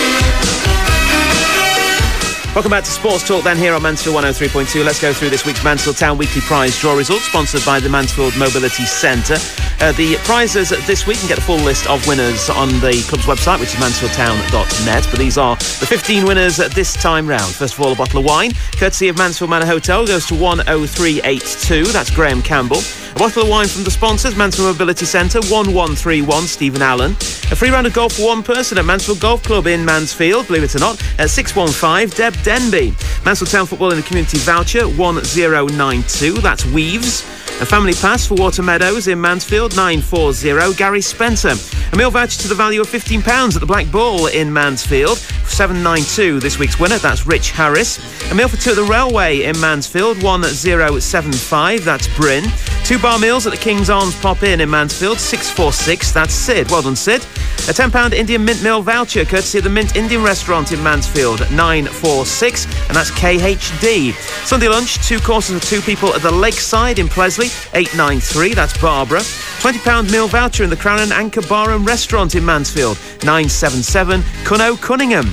[2.56, 4.86] Welcome back to Sports Talk then here on Mansfield 103.2.
[4.86, 8.34] Let's go through this week's Mansfield Town Weekly Prize draw results sponsored by the Mansfield
[8.38, 9.36] Mobility Centre.
[9.82, 13.26] Uh, the prizes this week, can get the full list of winners on the club's
[13.26, 15.06] website, which is mansfieldtown.net.
[15.12, 17.54] But these are the 15 winners this time round.
[17.54, 21.84] First of all, a bottle of wine, courtesy of Mansfield Manor Hotel, goes to 10382.
[21.92, 22.80] That's Graham Campbell.
[23.16, 27.12] Bottle of wine from the sponsors, Mansfield Mobility Centre, 1131, Stephen Allen.
[27.50, 30.64] A free round of golf for one person at Mansfield Golf Club in Mansfield, believe
[30.64, 32.94] it or not, at 615, Deb Denby.
[33.24, 37.22] Mansfield Town Football in the Community Voucher, 1092, that's Weaves.
[37.62, 41.54] A family pass for Water Meadows in Mansfield, 940, Gary Spencer.
[41.94, 46.42] A meal voucher to the value of £15 at the Black Bull in Mansfield, 792,
[46.42, 47.98] this week's winner, that's Rich Harris.
[48.30, 52.44] A meal for two at the Railway in Mansfield, 1075, that's Bryn.
[52.84, 56.72] Two bar meals at the King's Arms Pop Inn in Mansfield, 646, that's Sid.
[56.72, 57.22] Well done, Sid.
[57.22, 62.66] A £10 Indian Mint Meal voucher, courtesy of the Mint Indian Restaurant in Mansfield, 946,
[62.88, 64.14] and that's KHD.
[64.44, 69.20] Sunday lunch, two courses for two people at the Lakeside in Pleasley, 893, that's Barbara.
[69.20, 74.82] £20 meal voucher in the Crown and Anchor Bar and Restaurant in Mansfield, 977, Cunno
[74.82, 75.26] Cunningham.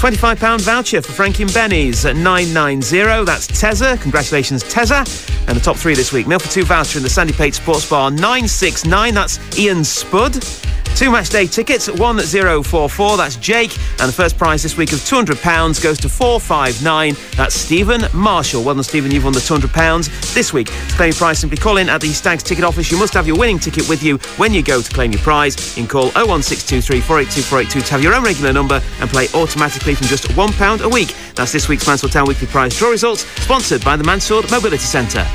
[0.00, 3.26] £25 voucher for Frankie and Benny's at 990.
[3.26, 4.00] That's Tezza.
[4.00, 5.00] Congratulations, Tezza.
[5.46, 6.26] And the top three this week.
[6.26, 9.12] Meal for two voucher in the Sandy Pate Sports Bar 969.
[9.12, 10.42] That's Ian Spud.
[10.96, 13.18] Two match day tickets at 1044.
[13.18, 13.76] That's Jake.
[14.00, 17.14] And the first prize this week of £200 goes to 459.
[17.36, 18.64] That's Stephen Marshall.
[18.64, 19.10] Well done, Stephen.
[19.10, 20.68] You've won the £200 this week.
[20.68, 22.90] To claim your prize, simply call in at the Stags ticket office.
[22.90, 25.74] You must have your winning ticket with you when you go to claim your prize.
[25.74, 30.06] Can call 01623 482 482 to have your own regular number and play automatically from
[30.06, 31.14] just £1 a week.
[31.34, 35.26] That's this week's Mansfield Town Weekly Prize draw results, sponsored by the Mansfield Mobility Centre.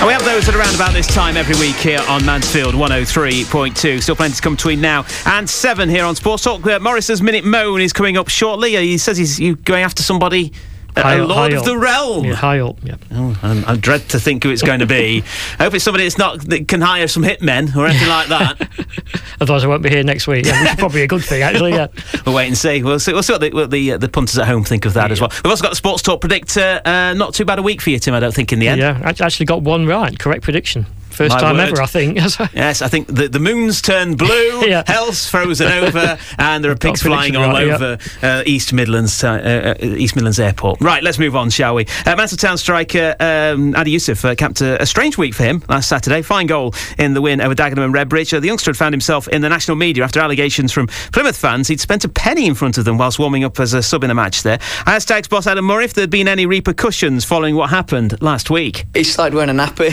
[0.00, 4.00] And we have those at around about this time every week here on Mansfield 103.2.
[4.00, 6.66] Still plenty to come between now and 7 here on Sports Talk.
[6.66, 8.78] Uh, Morriss's Minute Moan is coming up shortly.
[8.78, 10.54] Uh, he says he's going after somebody
[11.02, 11.80] High a Lord of the.
[11.80, 12.24] Realm.
[12.24, 12.96] Yeah, high up, yeah.
[13.12, 15.22] Oh, I dread to think who it's going to be.
[15.58, 18.68] I hope it's somebody that's not that can hire some hitmen or anything like that.
[19.40, 20.44] Otherwise, I won't be here next week.
[20.44, 21.72] Yeah, which is probably a good thing, actually.
[21.72, 21.86] Yeah.
[22.26, 22.82] We'll wait and see.
[22.82, 24.92] We'll see, we'll see what, the, what the, uh, the punters at home think of
[24.92, 25.30] that as well.
[25.42, 26.80] We've also got the Sports Talk predictor.
[26.84, 28.14] Uh, not too bad a week for you, Tim.
[28.14, 28.80] I don't think in the end.
[28.80, 30.16] Yeah, I actually got one right.
[30.18, 30.86] Correct prediction.
[31.10, 31.68] First My time word.
[31.68, 32.18] ever, I think.
[32.54, 34.82] Yes, I think the, the moon's turned blue, Yeah.
[34.86, 37.74] hell's frozen over, and there are pigs flying prediction all right, yeah.
[37.74, 40.80] over uh, East Midlands uh, uh, East Midlands Airport.
[40.80, 41.86] Right, let's move on, shall we?
[42.06, 45.62] Uh, Mansfield Town striker um, Adi Yussuf uh, capped a, a strange week for him
[45.68, 46.22] last Saturday.
[46.22, 48.32] Fine goal in the win over Dagenham and Redbridge.
[48.34, 51.68] Uh, the youngster had found himself in the national media after allegations from Plymouth fans
[51.68, 54.10] he'd spent a penny in front of them whilst warming up as a sub in
[54.10, 54.58] a match there.
[54.86, 58.50] I asked Stags boss Adam Murray if there'd been any repercussions following what happened last
[58.50, 58.84] week.
[58.94, 59.90] He started wearing a nappy.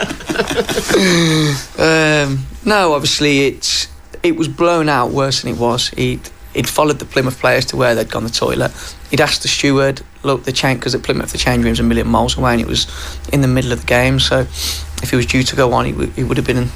[1.78, 3.88] um, no, obviously it's
[4.22, 5.88] it was blown out worse than it was.
[5.88, 8.72] He'd he'd followed the Plymouth players to where they'd gone the toilet.
[9.10, 12.08] He'd asked the steward, look, the change because at Plymouth the change room's a million
[12.08, 12.86] miles away, and it was
[13.32, 14.20] in the middle of the game.
[14.20, 16.68] So if he was due to go on, he, w- he would have been in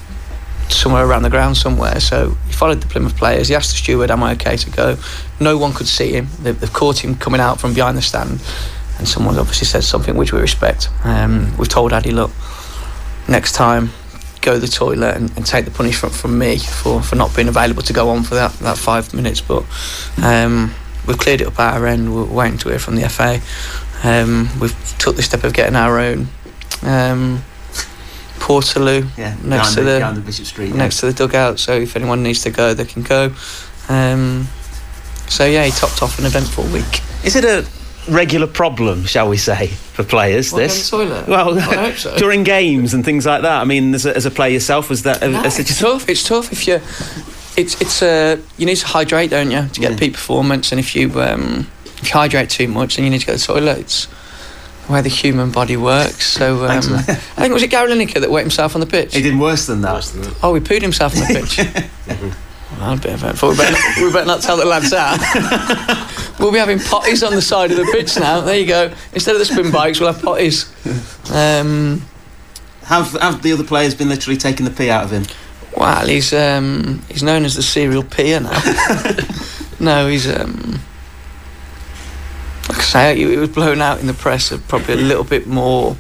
[0.69, 2.01] somewhere around the ground somewhere.
[2.01, 3.49] So he followed the Plymouth players.
[3.49, 4.97] He asked the steward, "Am I okay to go?"
[5.41, 6.29] No one could see him.
[6.43, 8.41] They, they've caught him coming out from behind the stand,
[8.99, 10.89] and someone obviously said something which we respect.
[11.05, 12.31] Um, we've told Adi, look,
[13.29, 13.91] next time.
[14.41, 17.49] Go to the toilet and, and take the punishment from me for, for not being
[17.49, 19.41] available to go on for that, that five minutes.
[19.41, 19.65] But
[20.23, 20.75] um,
[21.07, 22.15] we've cleared it up at our end.
[22.15, 23.41] We're waiting to hear from the FA.
[24.07, 26.29] Um, we've took the step of getting our own
[26.83, 27.43] um,
[28.39, 30.77] Portaloo Yeah, next to the- the, Bishop Street, yeah.
[30.77, 31.59] next to the dugout.
[31.59, 33.33] So if anyone needs to go, they can go.
[33.89, 34.47] Um,
[35.29, 37.01] so yeah, he topped off an eventful week.
[37.25, 37.67] Is it a
[38.09, 40.53] regular problem, shall we say, for players?
[40.53, 41.29] What, this going toilet?
[41.29, 42.17] well, I hope so.
[42.19, 43.61] during games and things like that.
[43.61, 45.21] I mean, as a, as a player yourself, was that?
[45.23, 46.09] No, as a- it's tough.
[46.09, 46.81] It's tough if you.
[47.57, 50.73] It's it's uh you need to hydrate, don't you, to get peak performance?
[50.73, 53.39] And if you um if you hydrate too much, then you need to go to
[53.39, 53.79] the toilet.
[53.79, 54.09] It's
[54.89, 56.27] the the human body works.
[56.27, 58.87] So um, Thanks, I think it was it Gary Lineker that wet himself on the
[58.87, 59.15] pitch.
[59.15, 60.05] He did worse than that.
[60.43, 61.59] Oh, he pooed himself on the pitch.
[62.21, 62.33] Well,
[62.83, 66.37] of a- thought we better, not, we better not tell the lads that.
[66.39, 68.41] we'll be having potties on the side of the pitch now.
[68.41, 68.93] There you go.
[69.13, 70.69] Instead of the spin bikes, we'll have potties.
[71.35, 72.03] Um,
[72.85, 75.25] have have the other players been literally taking the pee out of him?
[75.77, 78.61] Well, he's um, he's known as the serial peer now.
[79.81, 80.81] no, he's um,
[82.69, 84.53] like I say, it was blown out in the press.
[84.53, 85.97] uh, Probably a little bit more.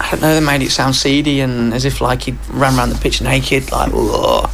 [0.00, 0.34] I don't know.
[0.34, 3.72] They made it sound seedy and as if like he ran around the pitch naked,
[3.72, 4.46] like "Whoa."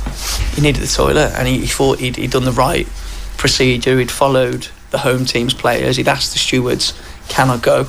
[0.55, 2.87] he needed the toilet, and he, he thought he'd, he'd done the right
[3.37, 3.99] procedure.
[3.99, 5.97] He'd followed the home team's players.
[5.97, 6.95] He'd asked the stewards,
[7.29, 7.87] "Can I go?"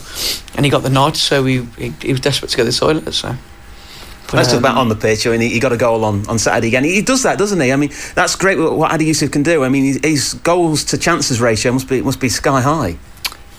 [0.55, 1.15] And he got the nod.
[1.15, 3.13] So he he, he was desperate to go to the toilet.
[3.13, 3.35] So.
[4.33, 5.27] Let's talk about on the pitch.
[5.27, 6.83] I mean, he, he got a goal on, on Saturday again.
[6.83, 7.71] He, he does that, doesn't he?
[7.71, 9.63] I mean, that's great what, what Adi Yussuf can do.
[9.63, 12.97] I mean, his, his goals to chances ratio must be must be sky high.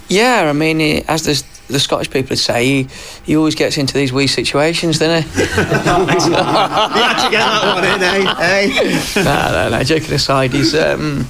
[0.09, 2.89] Yeah, I mean, he, as the, the Scottish people would say, he,
[3.25, 5.41] he always gets into these wee situations, doesn't he?
[5.41, 8.33] you had to get that one in, eh?
[8.39, 9.23] eh?
[9.23, 9.83] no, no, no.
[9.83, 11.27] Joking aside, he's um,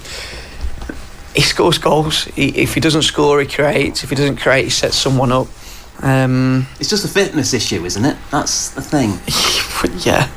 [1.35, 2.25] he scores goals.
[2.25, 4.05] He, if he doesn't score, he creates.
[4.05, 5.49] If he doesn't create, he sets someone up.
[6.01, 8.17] Um, it's just a fitness issue, isn't it?
[8.31, 9.19] That's the thing.
[10.05, 10.31] yeah,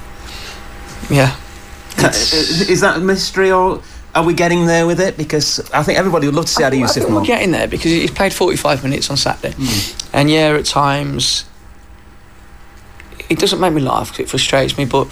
[1.09, 1.35] yeah.
[1.97, 3.81] Is is that a mystery, or
[4.15, 5.17] are we getting there with it?
[5.17, 7.21] Because I think everybody would love to see Adi Yussuf more.
[7.21, 9.55] we're getting there because he's played 45 minutes on Saturday.
[10.13, 11.45] And yeah, at times,
[13.29, 15.07] it doesn't make me laugh because it frustrates me, but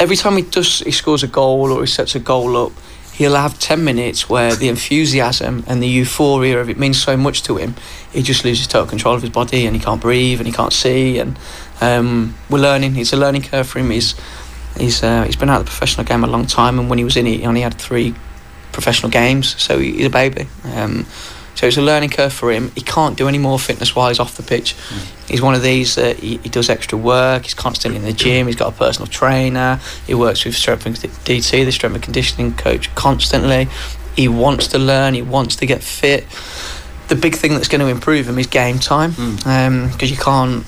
[0.00, 2.72] every time he does, he scores a goal or he sets a goal up,
[3.12, 7.42] he'll have 10 minutes where the enthusiasm and the euphoria of it means so much
[7.42, 7.74] to him,
[8.10, 10.72] he just loses total control of his body and he can't breathe and he can't
[10.72, 11.18] see.
[11.18, 11.38] And
[11.82, 13.90] um, we're learning, it's a learning curve for him.
[13.90, 14.14] He's,
[14.78, 17.04] he's, uh, he's been out of the professional game a long time, and when he
[17.04, 18.14] was in it, he only had three
[18.72, 20.46] professional games, so he- he's a baby.
[20.74, 21.06] Um,
[21.54, 22.72] so it's a learning curve for him.
[22.74, 24.74] He can't do any more fitness wise off the pitch.
[25.28, 27.42] He's one of these that he, he does extra work.
[27.44, 28.46] He's constantly in the gym.
[28.46, 29.78] He's got a personal trainer.
[30.06, 33.68] He works with strength and DT, the strength and conditioning coach, constantly.
[34.16, 35.12] He wants to learn.
[35.12, 36.24] He wants to get fit.
[37.08, 39.12] The big thing that's going to improve him is game time,
[39.92, 40.64] because you can't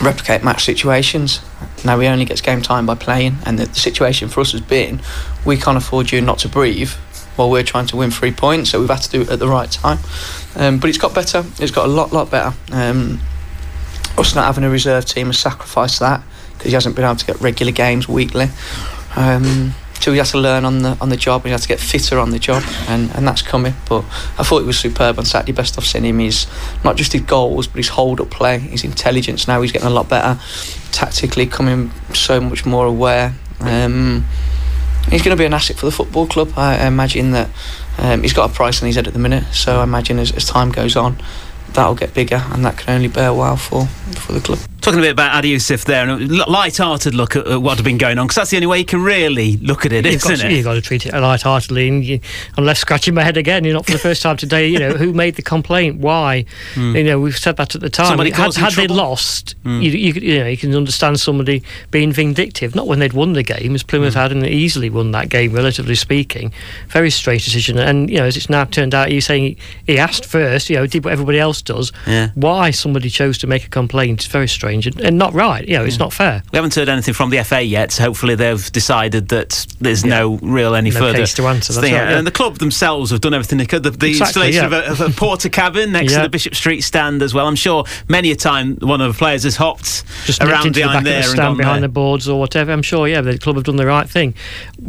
[0.00, 1.40] replicate match situations.
[1.84, 4.60] Now he only gets game time by playing, and the, the situation for us has
[4.60, 5.00] been
[5.44, 6.90] we can't afford you not to breathe
[7.36, 8.70] while we're trying to win three points.
[8.70, 9.98] So we've had to do it at the right time.
[10.56, 11.44] Um, but it's got better.
[11.58, 12.54] It's got a lot, lot better.
[12.72, 13.20] Um,
[14.18, 16.22] us not having a reserve team has sacrificed that
[16.52, 18.48] because he hasn't been able to get regular games weekly.
[19.16, 21.44] Um, so he has to learn on the on the job.
[21.44, 23.74] He has to get fitter on the job, and, and that's coming.
[23.88, 24.04] But
[24.38, 25.52] I thought he was superb on Saturday.
[25.52, 26.18] Best I've seen him.
[26.18, 26.46] He's
[26.84, 29.46] not just his goals, but his hold up play, his intelligence.
[29.46, 30.40] Now he's getting a lot better
[30.90, 33.34] tactically, coming so much more aware.
[33.60, 34.24] Um,
[35.10, 36.52] he's going to be an asset for the football club.
[36.56, 37.50] I imagine that
[37.98, 39.44] um, he's got a price on his head at the minute.
[39.52, 41.22] So I imagine as, as time goes on,
[41.72, 44.58] that'll get bigger, and that can only bear well for for the club.
[44.80, 47.84] Talking a bit about Adi Yussuf there, and a light-hearted look at, at what had
[47.84, 50.14] been going on, because that's the only way you can really look at it, you've
[50.14, 50.52] isn't got, it?
[50.52, 51.88] You've got to treat it light-heartedly.
[51.88, 52.20] And you,
[52.56, 53.64] I'm left scratching my head again.
[53.64, 54.68] You're not for the first time today.
[54.68, 55.98] You know who made the complaint?
[55.98, 56.46] Why?
[56.74, 56.96] Mm.
[56.96, 58.06] You know we've said that at the time.
[58.06, 59.82] Somebody had had they lost, Mm.
[59.82, 62.74] you, you, you know you can understand somebody being vindictive.
[62.74, 63.82] Not when they'd won the game, as.
[63.82, 66.52] Plymouth had, and easily won that game, relatively speaking.
[66.88, 67.76] Very strange decision.
[67.76, 69.42] And you know as it's now turned out, you're saying
[69.86, 70.70] he, he asked first.
[70.70, 71.92] You know did what everybody else does.
[72.06, 72.30] Yeah.
[72.34, 75.66] Why somebody chose to make a complaint is very strange and, and not right.
[75.68, 76.42] You know it's not fair.
[76.52, 77.92] We haven't heard anything from the FA yet.
[77.92, 81.92] So hopefully, they've decided that there's no real any No further case to answer, thing.
[81.94, 82.18] right, yeah.
[82.18, 83.82] And the club themselves have done everything they could.
[83.82, 84.90] The, the Exactly, installation yeah.
[84.90, 86.18] of, a, of a porter cabin next Yeah.
[86.18, 87.46] to the Bishop Street stand as well.
[87.46, 90.98] I'm sure many a time one of the players has hopped just around the behind
[90.98, 91.88] of there the and stand gone behind there.
[91.88, 92.72] the boards or whatever.
[92.72, 94.34] I'm sure, yeah, the club have done the right thing.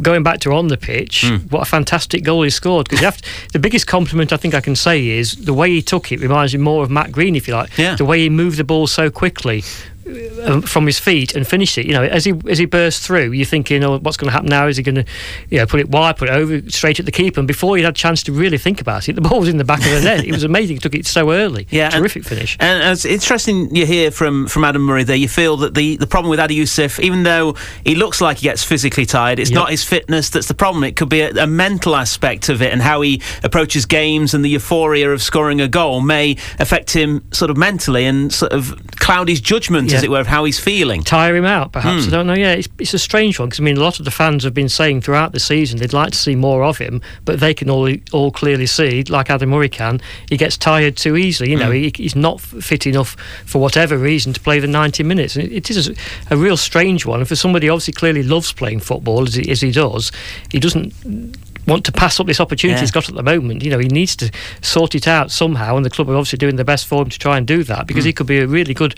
[0.00, 1.36] Going back to on the pitch, Hmm.
[1.48, 2.88] what a fantastic goal he scored.
[2.88, 3.16] Because
[3.52, 6.54] the biggest compliment I think I can say is the way he took it reminds
[6.54, 7.76] me more of Matt Green, if you like.
[7.78, 7.96] Yeah.
[7.96, 9.62] The way he moved the ball so quickly.
[10.06, 11.86] Uh, From his feet and finished it.
[11.86, 14.48] You know, as he as he burst through, you're thinking, "Oh, what's going to happen
[14.48, 14.66] now?
[14.66, 15.04] Is he going to,
[15.50, 17.82] you know, put it wide, put it over, straight at the keeper?" And before he
[17.82, 19.90] had a chance to really think about it, the ball was in the back of
[19.92, 20.24] the net.
[20.24, 20.76] It was amazing.
[20.76, 21.66] He took it so early.
[21.70, 22.56] Yeah, and- terrific finish.
[22.60, 25.16] And it's interesting you hear from, from Adam Murray there.
[25.16, 28.44] You feel that the, the problem with Adi Yussuf, even though he looks like he
[28.44, 29.54] gets physically tired, it's Yep.
[29.56, 30.82] not his fitness that's the problem.
[30.84, 34.44] It could be a, a mental aspect of it and how he approaches games and
[34.44, 38.74] the euphoria of scoring a goal may affect him sort of mentally and sort of
[38.96, 40.04] cloud his judgment, as Yeah.
[40.04, 41.02] it were, of how he's feeling.
[41.02, 42.04] tire him out, perhaps.
[42.04, 42.08] Hmm.
[42.08, 42.34] I don't know.
[42.34, 44.54] Yeah, it's, it's a strange one because I mean, a lot of the fans have
[44.54, 47.68] been saying throughout the season they'd like to see more of him, but they can
[47.70, 51.50] all all clearly see, like Adam Murray can, he gets tired too easily.
[51.50, 51.72] You know, Hmm.
[51.72, 53.16] he, he's not fit enough
[53.46, 55.36] for whatever reason to play the 90 minutes.
[55.36, 55.94] And it, it is a,
[56.30, 57.20] a real strange one.
[57.20, 60.12] And for somebody who obviously clearly loves playing football as he, as he does,
[60.50, 60.92] he doesn't
[61.66, 62.80] want to pass up this opportunity Yeah.
[62.80, 63.62] he's got at the moment.
[63.62, 64.30] You know, he needs to
[64.62, 67.18] sort it out somehow, and the club are obviously doing their best for him to
[67.18, 68.08] try and do that because Mm.
[68.08, 68.94] he could be a really good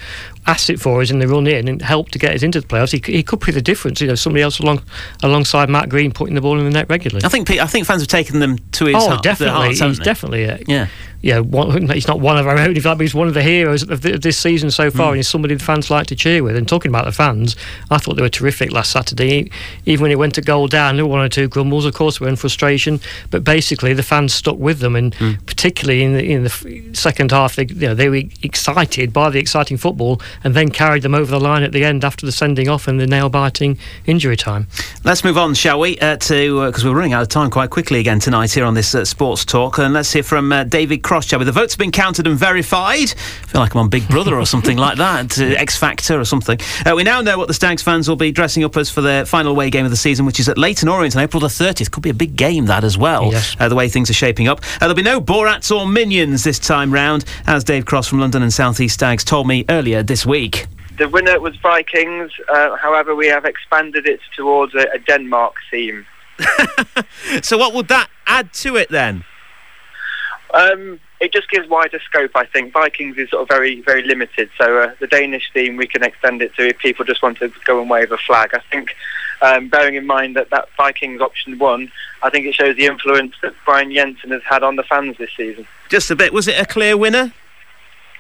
[0.47, 2.93] asset for us in the run in and help to get us into the playoffs.
[2.93, 4.01] He, he could be the difference.
[4.01, 4.83] You know, somebody else along
[5.23, 7.25] alongside Matt Green putting the ball in the net regularly.
[7.25, 9.55] I think I think fans have taken them to his oh, heart, definitely.
[9.77, 10.05] hearts, he's they?
[10.05, 10.87] definitely a, Yeah.
[11.23, 13.43] yeah, one, he's not one of our own, if that, but he's one of the
[13.43, 15.09] heroes of, the, of this season so far, Mm.
[15.11, 16.57] and he's somebody the fans like to cheer with.
[16.57, 17.57] And talking about the fans,
[17.91, 19.51] I thought they were terrific last Saturday.
[19.87, 21.85] Even when it went to goal down, there were one or two grumbles.
[21.87, 23.01] Of course, we were in frustration,
[23.31, 25.39] but basically the fans stuck with them, and Mm.
[25.47, 29.39] particularly in the, in the second half, they, you know, they were excited by the
[29.41, 32.69] exciting football, and then carried them over the line at the end after the sending
[32.69, 33.77] off and the nail-biting
[34.07, 34.67] injury time.
[35.05, 35.99] Let's move on, shall we?
[35.99, 38.95] Uh, to because we're running out of time quite quickly again tonight here on this
[38.95, 41.27] uh, sports talk, and let's hear from uh, David Cross.
[41.27, 41.45] Shall we?
[41.45, 43.11] The votes have been counted and verified.
[43.43, 46.25] I feel like I'm on Big Brother or something like that, uh, X Factor or
[46.25, 46.59] something.
[46.87, 49.25] Uh, we now know what the Stags fans will be dressing up as for their
[49.25, 51.91] final away game of the season, which is at Leyton Orient on April the 30th.
[51.91, 53.33] Could be a big game that as well.
[53.33, 53.57] Yes.
[53.59, 54.61] Uh, the way things are shaping up.
[54.77, 58.43] Uh, there'll be no Borats or Minions this time round, as Dave Cross from London
[58.43, 60.67] and South East Stags told me earlier this week.
[60.99, 62.31] The winner was Vikings.
[62.49, 66.07] Uh, however, we have expanded it towards a, a Denmark theme.
[67.43, 69.25] So what would that add to it then?
[70.53, 72.73] Um, it just gives wider scope, I think.
[72.73, 74.51] Vikings is sort of very, very limited.
[74.59, 77.51] So uh, the Danish theme, we can extend it to if people just want to
[77.65, 78.51] go and wave a flag.
[78.55, 78.95] I think,
[79.45, 81.93] um, bearing in mind that that Vikings option won,
[82.23, 85.31] I think it shows the influence that Brian Jensen has had on the fans this
[85.37, 85.67] season.
[85.89, 86.33] Just a bit.
[86.33, 87.33] Was it a clear winner?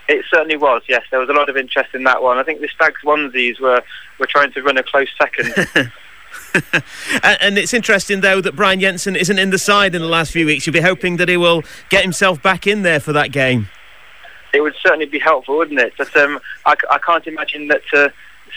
[0.06, 1.02] It certainly was, yes.
[1.10, 2.36] There was a lot of interest in that one.
[2.36, 3.82] I think the Stags onesies were,
[4.20, 5.92] were trying to run a close second.
[7.22, 10.30] And, and it's interesting, though, that Brian Jensen isn't in the side in the last
[10.30, 10.66] few weeks.
[10.66, 13.68] You'll be hoping that he will get himself back in there for that game.
[14.52, 15.94] it would certainly be helpful, wouldn't it?
[15.98, 18.08] But um, I, I can't imagine that, uh,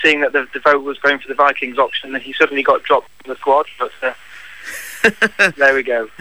[0.01, 2.83] seeing that the, the vote was going for the Vikings option, that he suddenly got
[2.83, 3.65] dropped from the squad.
[3.79, 6.09] But uh, there we go.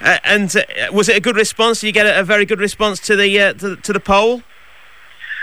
[0.00, 1.80] Uh, and uh, was it a good response?
[1.80, 4.42] Did you get a, a very good response to the uh, to, to the poll?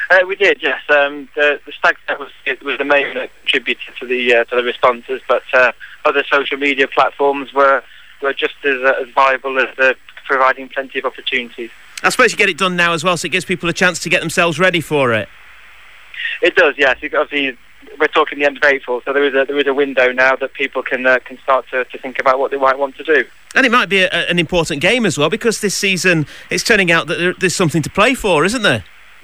[0.10, 0.82] Uh, we did, yes.
[0.90, 4.56] Um, the the Stagnet was it was the main that contributed to the uh, to
[4.56, 5.72] the responses, but uh,
[6.06, 7.84] other social media platforms were
[8.22, 9.96] were just as uh, as viable as
[10.26, 11.70] providing plenty of opportunities.
[12.02, 14.00] I suppose you get it done now as well, so it gives people a chance
[14.00, 15.28] to get themselves ready for it.
[16.42, 16.98] It does, yes.
[17.04, 17.58] Obviously,
[18.00, 20.36] we're talking the end of April, so there is a there is a window now
[20.36, 23.04] that people can uh, can start to, to think about what they might want to
[23.04, 23.26] do.
[23.56, 26.92] And it might be a, an important game as well, because this season it's turning
[26.92, 28.84] out that there, there's something to play for, isn't there?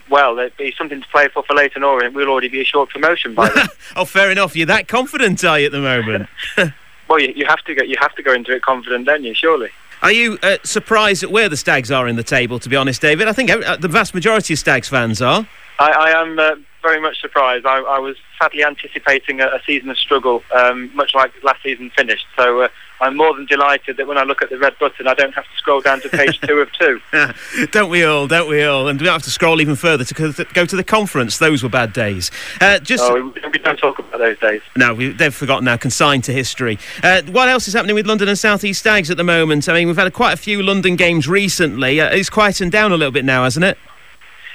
[0.09, 2.13] Well, there'd be something to play for for Leyton Orient.
[2.13, 3.67] We'll already be a short promotion by then.
[3.95, 4.55] oh, fair enough.
[4.55, 6.29] You're that confident, are you, at the moment?
[7.09, 7.83] well, you, you have to go.
[7.83, 9.33] You have to go into it confident, don't you?
[9.33, 9.69] Surely.
[10.01, 12.59] Are you uh, surprised at where the Stags are in the table?
[12.59, 15.47] To be honest, David, I think uh, the vast majority of Stags fans are.
[15.79, 16.55] I, I am uh,
[16.85, 17.65] very much surprised.
[17.65, 21.89] I, I, was sadly anticipating a, a season of struggle, um, much like last season
[21.97, 22.25] finished.
[22.37, 22.67] So uh,
[23.01, 25.45] I'm more than delighted that when I look at the red button, I don't have
[25.45, 27.01] to scroll down to page two of two.
[27.71, 28.27] don't we all?
[28.27, 28.87] Don't we all?
[28.87, 31.39] And we don't have to scroll even further to go to the conference.
[31.39, 32.29] Those were bad days.
[32.61, 34.61] Uh, just oh, we don't talk about those days.
[34.77, 35.77] No, we, they've forgotten now.
[35.77, 36.77] Consigned to history.
[37.03, 39.67] Uh, what else is happening with London and South East Stags at the moment?
[39.67, 41.99] I mean, we've had quite a few London games recently.
[41.99, 43.77] Uh, it's quietened down a little bit now, hasn't it?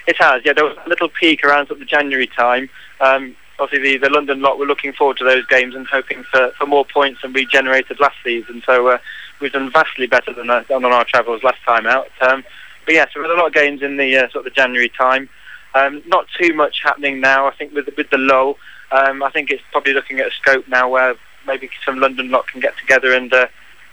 [0.07, 0.43] It has.
[0.45, 2.69] Yeah, there was a little peak around sort of the January time.
[3.01, 6.51] Um, obviously the, the London lot were looking forward to those games and hoping for,
[6.59, 8.63] for more points than we generated last season.
[8.65, 8.99] So uh,
[9.41, 12.09] we've done vastly better than, uh, than on our travels last time out.
[12.21, 12.43] Um,
[12.87, 14.51] but yeah, so we had a lot of games in the uh, sort of the
[14.51, 15.29] January time.
[15.75, 17.47] Um, not too much happening now.
[17.47, 18.57] I think with with the lull,
[18.91, 21.15] um, I think it's probably looking at a scope now where
[21.47, 23.47] maybe some London lot can get together and uh,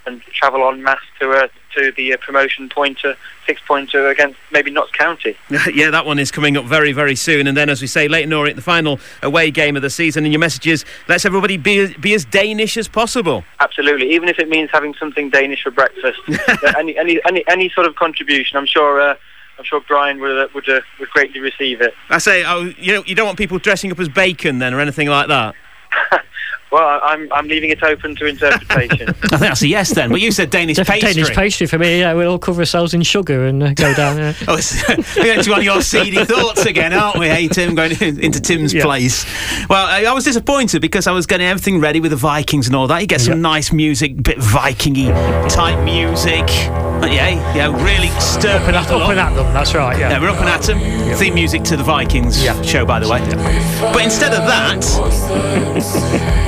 [0.04, 3.16] and travel en masse to uh, to the uh, promotion pointer,
[3.46, 5.36] six pointer against maybe Notts County.
[5.72, 7.46] yeah, that one is coming up very, very soon.
[7.46, 10.24] And then, as we say, Leyton Orient, the final away game of the season.
[10.24, 13.44] And your message is let's everybody be, be as Danish as possible.
[13.60, 16.20] Absolutely, even if it means having something Danish for breakfast.
[16.76, 19.00] any, any, any, any sort of contribution, I'm sure.
[19.00, 19.14] Uh,
[19.58, 21.92] I'm sure Brian would uh, would, uh, would greatly receive it.
[22.10, 24.80] I say, oh, you know, you don't want people dressing up as bacon then, or
[24.80, 25.56] anything like that.
[26.70, 29.08] Well, I'm, I'm leaving it open to interpretation.
[29.08, 30.10] I think that's a yes then.
[30.10, 31.14] But you said Danish pastry.
[31.14, 32.00] Danish pastry for me.
[32.00, 34.16] Yeah, we'll all cover ourselves in sugar and uh, go down.
[34.16, 34.34] there.
[34.48, 34.60] oh,
[35.16, 37.28] we're going to on your seedy thoughts again, aren't we?
[37.28, 38.82] Hey, Tim, going into Tim's yeah.
[38.82, 39.24] place.
[39.68, 42.76] Well, I, I, was disappointed because I was getting everything ready with the Vikings and
[42.76, 43.00] all that.
[43.00, 43.40] You get some yeah.
[43.40, 45.08] nice music, bit Vikingy
[45.48, 46.46] type music.
[47.00, 49.52] But yeah, yeah, really stir up and at, up and at them.
[49.54, 49.98] That's right.
[49.98, 50.80] Yeah, yeah we're up and at them.
[50.80, 51.14] Yeah.
[51.14, 52.60] Theme music to the Vikings yeah.
[52.62, 53.20] show, by the way.
[53.80, 54.84] But instead of that.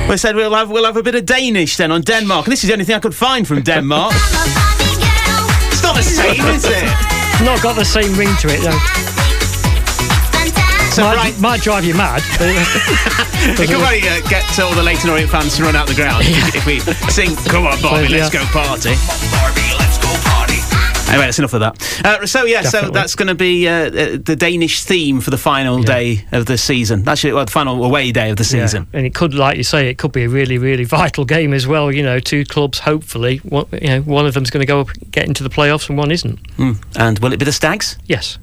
[0.09, 2.47] We said we'll have we'll have a bit of Danish then on Denmark.
[2.47, 4.13] And this is the only thing I could find from Denmark.
[5.71, 6.83] it's not the same, is it?
[7.45, 9.11] Not got the same ring to it, though.
[10.91, 11.39] So might, right.
[11.39, 12.21] might drive you mad.
[12.41, 16.27] it could probably uh, get all the Leyton Orient fans to run out the ground
[16.27, 16.45] yeah.
[16.47, 16.79] if, if, we
[17.09, 19.60] sing "Come on, Bobby, but, let's go party."
[21.11, 22.05] Anyway, that's enough of that.
[22.05, 22.87] Uh, so yeah, Definitely.
[22.87, 23.89] so that's going to be uh, uh,
[24.23, 25.85] the Danish theme for the final yeah.
[25.85, 27.07] day of the season.
[27.07, 28.87] Actually, well, the final away day of the season.
[28.91, 28.97] Yeah.
[28.97, 31.67] And it could, like you say, it could be a really, really vital game as
[31.67, 31.91] well.
[31.91, 32.79] You know, two clubs.
[32.79, 35.89] Hopefully, one, you know, one of them's going to go up, get into the playoffs,
[35.89, 36.41] and one isn't.
[36.57, 36.81] Mm.
[36.95, 37.97] And will it be the Stags?
[38.05, 38.37] Yes.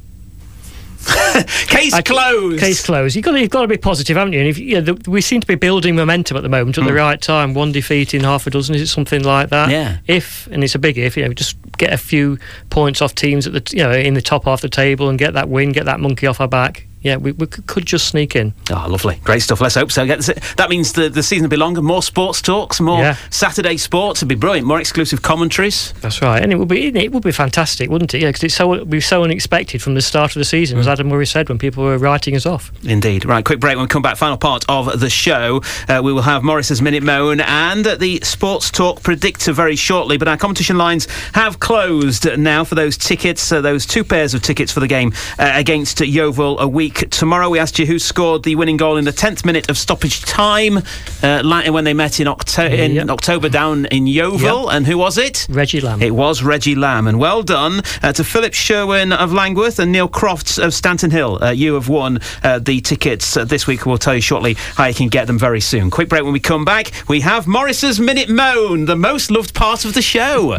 [1.69, 2.61] case I, closed.
[2.61, 3.15] Case closed.
[3.15, 4.41] You've got, to, you've got to be positive, haven't you?
[4.41, 6.83] And if, you know, the, we seem to be building momentum at the moment at
[6.83, 6.87] mm.
[6.87, 6.99] the hmm.
[6.99, 7.55] right time.
[7.55, 9.71] One defeat in half a dozen, is it something like that?
[9.71, 9.99] Yeah.
[10.07, 12.39] If, and it's a big if, you know, just get a few
[12.71, 15.19] points off teams at the, you know, in the top half of the table and
[15.19, 18.35] get that win, get that monkey off our back yeah, we, we could just sneak
[18.35, 18.53] in.
[18.71, 19.21] Oh, lovely.
[19.25, 19.61] Great stuff.
[19.61, 20.05] Let's hope so.
[20.05, 23.17] That means the, the season will be longer, more sports talks, more yeah.
[23.31, 24.21] Saturday sports.
[24.21, 24.67] It'll be brilliant.
[24.67, 25.93] More exclusive commentaries.
[26.01, 26.43] That's right.
[26.43, 28.23] And it would be it would be fantastic, wouldn't it?
[28.23, 30.81] Yeah, because it's so, it be so unexpected from the start of the season, mm.
[30.81, 32.73] as Adam Murray said, when people were writing us off.
[32.83, 33.25] Indeed.
[33.25, 33.77] Right, quick break.
[33.77, 37.03] When we come back, final part of the show, uh, we will have Morriss's Minute
[37.03, 40.17] Moan and the Sports Talk Predictor very shortly.
[40.17, 44.43] But our competition lines have closed now for those tickets, uh, those two pairs of
[44.43, 47.49] tickets for the game uh, against Yeovil a week tomorrow.
[47.49, 50.79] We asked you who scored the winning goal in the 10th minute of stoppage time
[51.23, 53.09] uh, when they met in, Octo- in yep.
[53.09, 54.65] October down in Yeovil.
[54.67, 54.75] Yep.
[54.75, 55.47] And who was it?
[55.51, 56.03] Reggie Lamb.
[56.03, 57.07] It was Reggie Lamb.
[57.07, 61.43] And well done uh, to Philip Sherwin of Langworth and Neil Crofts of Stanton Hill.
[61.43, 63.87] Uh, you have won uh, the tickets uh, this week.
[63.87, 65.91] We'll tell you shortly how you can get them very soon.
[65.91, 66.93] Quick break when we come back.
[67.09, 70.59] We have Morriss's Minute Moan, the most loved part of the show.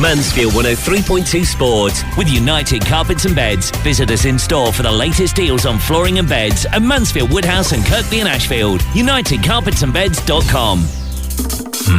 [0.00, 3.70] Mansfield 103.2 Sport with United Carpets and Beds.
[3.82, 7.72] Visit us in store for the latest deals on flooring and beds at Mansfield Woodhouse
[7.72, 8.80] and Kirkby and Ashfield.
[8.92, 10.78] UnitedCarpetsandBeds.com.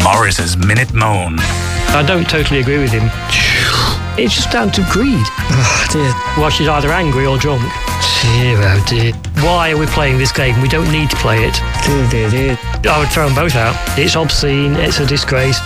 [0.03, 1.35] Morriss's Minute Moan.
[1.39, 3.09] I don't totally agree with him.
[4.17, 5.25] It's just down to greed.
[5.51, 6.13] Oh, dear.
[6.37, 7.61] Well, she's either angry or drunk.
[8.21, 9.13] Dear, oh dear.
[9.43, 10.61] Why are we playing this game?
[10.61, 11.59] We don't need to play it.
[11.85, 12.57] Dear, dear, dear.
[12.91, 13.75] I would throw them both out.
[13.97, 14.75] It's obscene.
[14.75, 15.59] It's a disgrace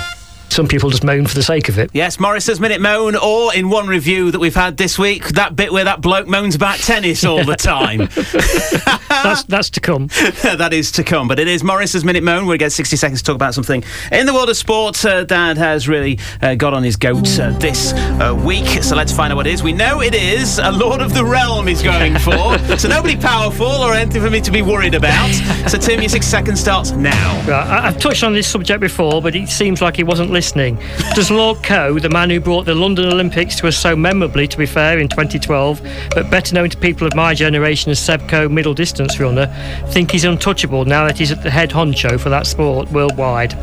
[0.53, 1.89] some people just moan for the sake of it.
[1.93, 5.73] Yes, Morriss's Minute Moan, or in one review that we've had this week, that bit
[5.73, 7.97] where that bloke moans about tennis all the time.
[9.09, 10.07] that's, that's to come.
[10.43, 11.27] that is to come.
[11.27, 12.45] But it is Morriss's Minute Moan.
[12.45, 15.03] We'll get 60 seconds to talk about something in the world of sport.
[15.03, 18.83] Uh, Dad has really uh, got on his goat uh, this uh, week.
[18.83, 19.63] So let's find out what it is.
[19.63, 22.59] We know it is a Lord of the Realm he's going for.
[22.77, 25.31] so nobody powerful or anything for me to be worried about.
[25.67, 27.33] So, Tim, your 60 seconds starts now.
[27.47, 30.42] Right, I- I've touched on this subject before, but it seems like he wasn't listening
[30.43, 30.77] listening.
[31.15, 34.57] Does Lord Coe, the man who brought the London Olympics to us so memorably, to
[34.57, 38.49] be fair, in 2012, but better known to people of my generation as Seb Coe,
[38.49, 39.47] middle distance runner,
[39.91, 43.53] think he's untouchable now that he's at the head honcho for that sport worldwide?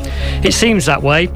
[0.43, 1.27] It seems that way.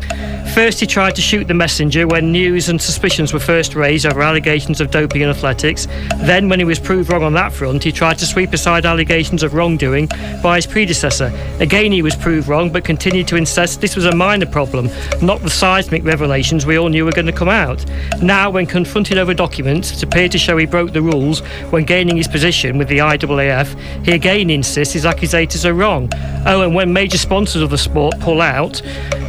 [0.55, 4.23] First, he tried to shoot the messenger when news and suspicions were first raised over
[4.23, 5.89] allegations of doping in athletics.
[6.19, 9.43] Then, when he was proved wrong on that front, he tried to sweep aside allegations
[9.43, 10.09] of wrongdoing
[10.43, 11.33] by his predecessor.
[11.59, 14.89] Again, he was proved wrong, but continued to insist this was a minor problem,
[15.27, 17.85] not the seismic revelations we all knew were going to come out.
[18.21, 22.17] Now, when confronted over documents that appear to show he broke the rules when gaining
[22.17, 26.09] his position with the IAAF, he again insists his accusators are wrong.
[26.47, 28.83] Oh, and when major sponsors of the sport pull out,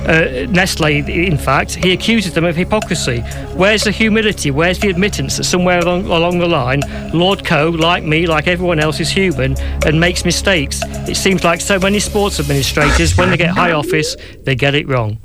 [0.07, 3.21] uh, Nestle, in fact, he accuses them of hypocrisy.
[3.55, 4.51] Where's the humility?
[4.51, 6.81] Where's the admittance that somewhere along, along the line,
[7.11, 10.81] Lord Coe, like me, like everyone else, is human and makes mistakes?
[11.09, 14.87] It seems like so many sports administrators, when they get high office, they get it
[14.87, 15.17] wrong.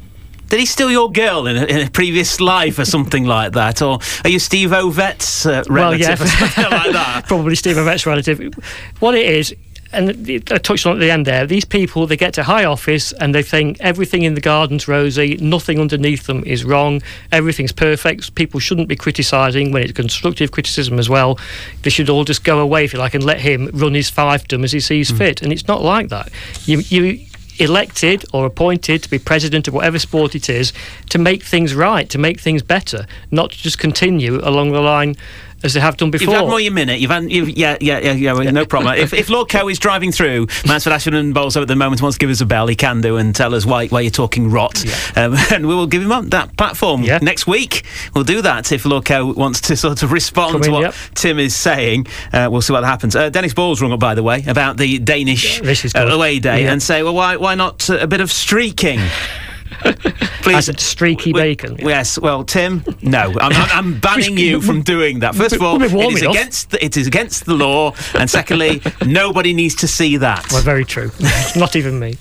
[0.50, 3.82] Did he steal your girl in a, in a previous life or something like that?
[3.82, 6.12] Or are you Steve Ovett's uh, relative well, yeah.
[6.14, 7.24] or something like that?
[7.28, 8.52] Probably Steve Ovett's relative.
[8.98, 9.54] What it is,
[9.92, 10.10] and
[10.50, 13.32] I touched on at the end there, these people, they get to high office and
[13.32, 18.34] they think everything in the garden's rosy, nothing underneath them is wrong, everything's perfect.
[18.34, 21.38] People shouldn't be criticising when it's constructive criticism as well.
[21.82, 24.64] They should all just go away, if you like, and let him run his fiefdom
[24.64, 25.18] as he sees mm.
[25.18, 25.42] fit.
[25.42, 26.28] And it's not like that.
[26.66, 27.24] You, you
[27.60, 30.72] elected or appointed to be president of whatever sport it is
[31.10, 35.14] to make things right, to make things better, not to just continue along the line
[35.62, 36.26] as they have done before.
[36.26, 37.00] You've had more your minute.
[37.00, 38.96] You've had, you've, yeah, yeah, yeah, yeah, yeah, no problem.
[38.96, 42.16] if, if Lord Coe is driving through Mansfield Ashfield and Bolso at the moment, wants
[42.16, 44.50] to give us a bell, he can do and tell us why, why you're talking
[44.50, 44.82] rot.
[44.84, 45.24] Yeah.
[45.24, 47.18] Um, and we will give him up that platform yeah.
[47.20, 47.84] next week.
[48.14, 50.94] We'll do that if Lord Coe wants to sort of respond to what yep.
[51.14, 52.06] Tim is saying.
[52.32, 53.14] Uh, we'll see what happens.
[53.14, 56.82] Uh, Dennis Ball's rung up, by the way, about the Danish uh, away day and
[56.82, 59.00] say, well, why, why not a bit of streaking?
[60.42, 61.76] Please, As streaky we, bacon.
[61.78, 62.18] Yes.
[62.18, 65.34] Well, Tim, no, I'm, I'm, banning you from doing that.
[65.34, 69.52] First of all, it is against the, it is against the law, and secondly, nobody
[69.52, 70.50] needs to see that.
[70.50, 71.10] Well, very true.
[71.56, 72.16] Not even me.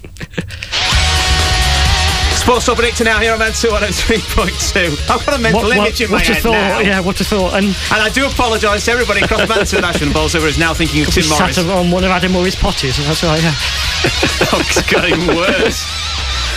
[2.39, 5.09] Sports Talk Predictor now here on Man 203.2.
[5.09, 6.51] I've got a mental what, image in my head thought?
[6.53, 6.79] now.
[6.79, 7.53] Yeah, what a thought.
[7.53, 11.09] And, and I do apologise to everybody across Mansfield Ashton Bolsover is now thinking of
[11.09, 11.55] Tim Morriss.
[11.55, 13.53] sat on one of Adam Murray's potties, that's right, yeah.
[14.49, 16.08] oh, it's getting worse.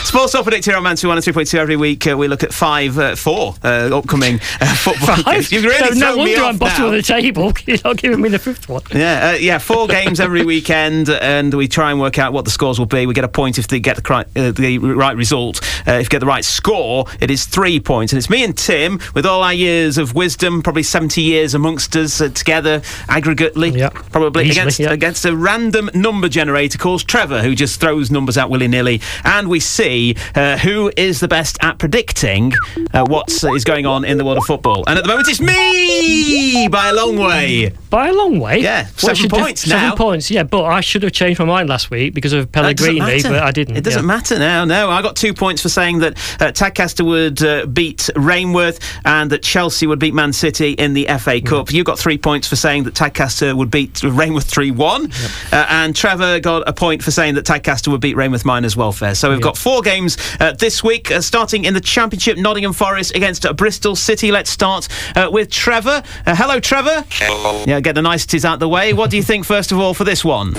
[0.05, 2.07] Sports Talk Predictor on Man 203.2 every week.
[2.07, 5.25] Uh, we look at five, uh, four uh, upcoming uh, football five?
[5.25, 5.53] games.
[5.53, 7.53] You've really no, no wonder I'm bottom of the table.
[7.67, 8.83] You're not giving me the fifth one.
[8.93, 12.51] Yeah, uh, yeah, four games every weekend, and we try and work out what the
[12.51, 13.07] scores will be.
[13.07, 15.61] We get a point if they get the, cri- uh, the right result.
[15.87, 18.13] if you get the right score, it is three points.
[18.13, 21.97] And it's me and Tim, with all our years of wisdom, probably 70 years amongst
[21.97, 23.95] us together, aggregately, yep.
[24.11, 24.91] probably, Easily, against, yep.
[24.93, 29.01] against a random number generator called Trevor, who just throws numbers out willy nilly.
[29.25, 29.92] And we see
[30.35, 32.53] uh, who is the best at predicting
[32.93, 34.85] uh, what is going on in the world of football.
[34.87, 37.73] And at the moment, it's me by a long way.
[37.91, 38.61] By a long way?
[38.61, 39.81] Yeah, seven points now.
[39.81, 43.23] Seven points, yeah, but I should have changed my mind last week because of Pellegrini,
[43.23, 43.77] but I didn't.
[43.77, 44.07] It doesn't yeah.
[44.07, 44.91] matter now, no.
[44.91, 49.43] I got two points for saying that uh, Tadcaster would uh, beat Rainworth and that
[49.43, 51.71] Chelsea would beat Man City in the FA Cup.
[51.73, 55.03] You got three points for saying that Tadcaster would beat Rainworth 3 1.
[55.03, 55.13] Yep.
[55.53, 59.15] Uh, and Trevor got a point for saying that Tadcaster would beat Rainworth Miners Welfare.
[59.15, 59.45] So we've yep.
[59.45, 63.53] got four games uh, this week, uh, starting in the Championship, Nottingham Forest against uh,
[63.53, 64.33] Bristol City.
[64.33, 66.03] Let's start uh, with Trevor.
[66.27, 67.05] Uh, hello, Trevor.
[67.11, 67.65] Hello.
[67.67, 68.93] Yeah, get the niceties out the way.
[68.93, 70.55] What do you think, first of all, for this one?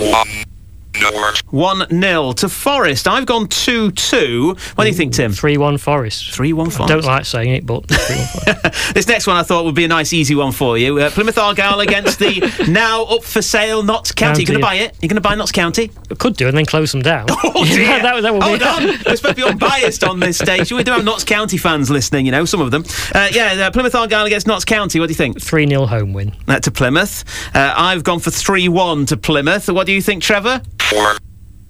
[1.50, 3.08] 1 0 to Forest.
[3.08, 4.56] I've gone 2 2.
[4.76, 5.32] What do you think, Tim?
[5.32, 6.32] 3 1 Forest.
[6.32, 6.92] 3 1 Forest.
[6.92, 8.94] I don't like saying it, but 3 1 Forest.
[8.94, 11.00] this next one I thought would be a nice, easy one for you.
[11.00, 14.44] Uh, Plymouth Argyle against the now up for sale Notts County.
[14.44, 14.96] You're going to buy it?
[15.02, 15.92] You're going to buy Notts County?
[16.12, 17.28] I could do and then close them down.
[17.56, 18.02] Oh, dear.
[18.02, 18.86] that, that would Hold on.
[19.06, 20.72] We're supposed to be unbiased on this stage.
[20.72, 22.84] We do have Notts County fans listening, you know, some of them.
[23.14, 25.00] Uh, yeah, uh, Plymouth Argyle against Notts County.
[25.00, 25.40] What do you think?
[25.40, 26.34] 3 0 home win.
[26.48, 27.24] Uh, to Plymouth.
[27.54, 29.70] Uh, I've gone for 3 1 to Plymouth.
[29.70, 30.62] What do you think, Trevor?
[30.90, 31.18] 4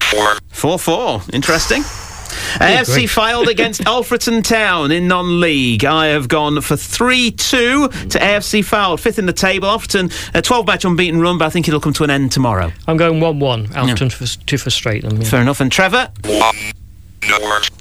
[0.03, 0.38] 4.
[0.49, 1.22] 4 4.
[1.34, 1.84] Interesting.
[2.53, 5.86] AFC Fylde against Alfreton Town in non-league.
[5.86, 7.38] I have gone for 3-2
[8.09, 9.68] to AFC Fylde, fifth in the table.
[9.68, 10.05] Alfreton,
[10.36, 12.72] a 12-match unbeaten run, but I think it'll come to an end tomorrow.
[12.88, 13.68] I'm going 1-1.
[13.68, 14.09] Alfreton yeah.
[14.09, 15.22] for, to frustrate them.
[15.22, 15.30] Yeah.
[15.30, 15.59] Fair enough.
[15.61, 16.11] And Trevor?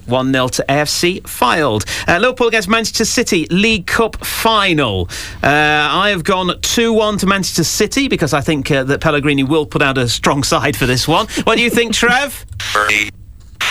[0.07, 1.85] 1 0 to AFC Fylde.
[2.09, 5.09] Uh, Liverpool against Manchester City, League Cup final.
[5.43, 9.45] Uh, I have gone 2 1 to Manchester City because I think uh, that Pellegrini
[9.45, 11.27] will put out a strong side for this one.
[11.45, 12.45] What do you think, Trev?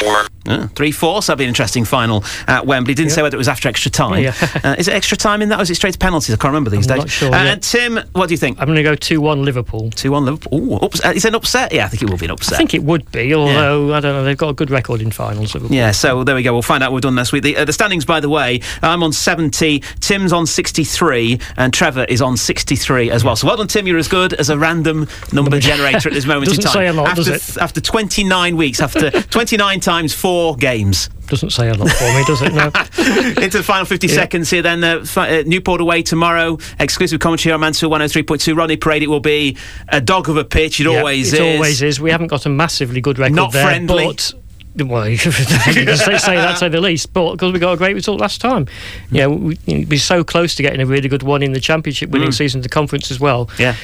[0.02, 0.26] 3 four.
[0.48, 2.94] Uh, 3 4, so that'll be an interesting final at Wembley.
[2.96, 4.24] Didn't say whether it was after extra time.
[4.24, 4.34] Yeah.
[4.64, 6.34] uh, is it extra time in that or is it straight to penalties?
[6.34, 7.04] I can't remember these I'm days.
[7.06, 7.52] not sure, Uh, yeah.
[7.54, 8.60] And Tim, what do you think?
[8.60, 9.92] I'm going to go 2 1 Liverpool.
[9.92, 10.60] 2 1 Liverpool.
[10.60, 11.72] Ooh, ups- uh, is it an upset?
[11.72, 12.56] Yeah, I think it will be an upset.
[12.56, 14.24] I think it would be, although I don't know.
[14.24, 15.54] They've got a good record in finals.
[15.54, 15.76] Liverpool.
[15.76, 16.54] Yeah, so there we go.
[16.54, 17.44] We'll find out what we've done this week.
[17.44, 22.06] The, uh, the standings, by the way, I'm on 70, Tim's on 63, and Trevor
[22.06, 23.36] is on 63 as well.
[23.36, 23.86] So well done, Tim.
[23.86, 26.74] You're as good as a random number generator at this moment in Doesn't time.
[26.74, 27.62] say a lot, after, does it?
[27.62, 31.10] after 29 weeks, after 29 times four games.
[31.28, 32.54] Doesn't say a lot for me, does it?
[32.54, 32.66] No.
[33.44, 34.14] Into the final 50 Yeah.
[34.14, 36.58] seconds here, then uh, uh, Newport away tomorrow.
[36.80, 38.56] Exclusive commentary on Mansfield 103.2.
[38.58, 39.58] Rodney Parade, it will be
[39.90, 40.80] a dog of a pitch.
[40.82, 41.40] It Yeah, always it is.
[41.40, 42.02] It always is.
[42.02, 44.06] We haven't got a massively good record Not there, friendly.
[44.08, 44.34] but.
[44.76, 47.94] Well, you can say, say that say the least, but because we got a great
[47.94, 48.68] result last time,
[49.12, 52.10] yeah, we, we'd be so close to getting a really good one in the championship,
[52.10, 52.34] winning Mm.
[52.34, 53.50] season of the conference as well.
[53.60, 53.76] Yeah.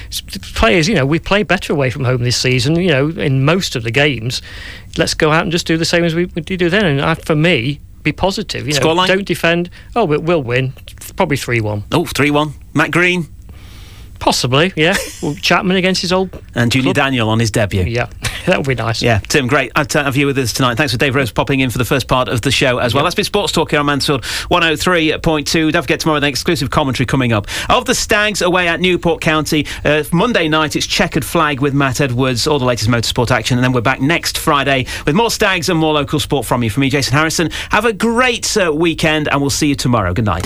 [0.55, 2.75] Players, you know, we play better away from home this season.
[2.77, 4.41] You know, in most of the games,
[4.97, 6.85] let's go out and just do the same as we, we did then.
[6.85, 8.67] And uh, for me, be positive.
[8.67, 9.07] You know, Scoreline?
[9.07, 9.69] don't defend.
[9.95, 10.73] Oh, we'll, win.
[11.17, 11.83] Probably three one.
[11.91, 12.53] Oh, 3 1.
[12.73, 13.27] Matt Green
[14.19, 14.95] Possibly, yeah.
[15.21, 17.83] well, Chapman against his old and Junior Daniel on his debut.
[17.83, 18.09] Yeah,
[18.45, 19.01] that would be nice.
[19.01, 20.75] Yeah, Tim, great uh, to have you with us tonight.
[20.75, 23.03] Thanks for Dave Ross popping in for the first part of the show as well.
[23.03, 25.71] That's been Sports Talk here on Mansfield 103.2.
[25.71, 27.47] Don't forget tomorrow, the exclusive commentary coming up.
[27.69, 32.01] Of the Stags away at Newport County, uh, Monday night it's Checkered Flag with Matt
[32.01, 35.69] Edwards, all the latest motorsport action, and then we're back next Friday with more Stags
[35.69, 36.69] and more local sport from you.
[36.69, 37.49] From me, Jason Harrison.
[37.71, 40.13] Have a great uh, weekend, and we'll see you tomorrow.
[40.13, 40.45] Good night.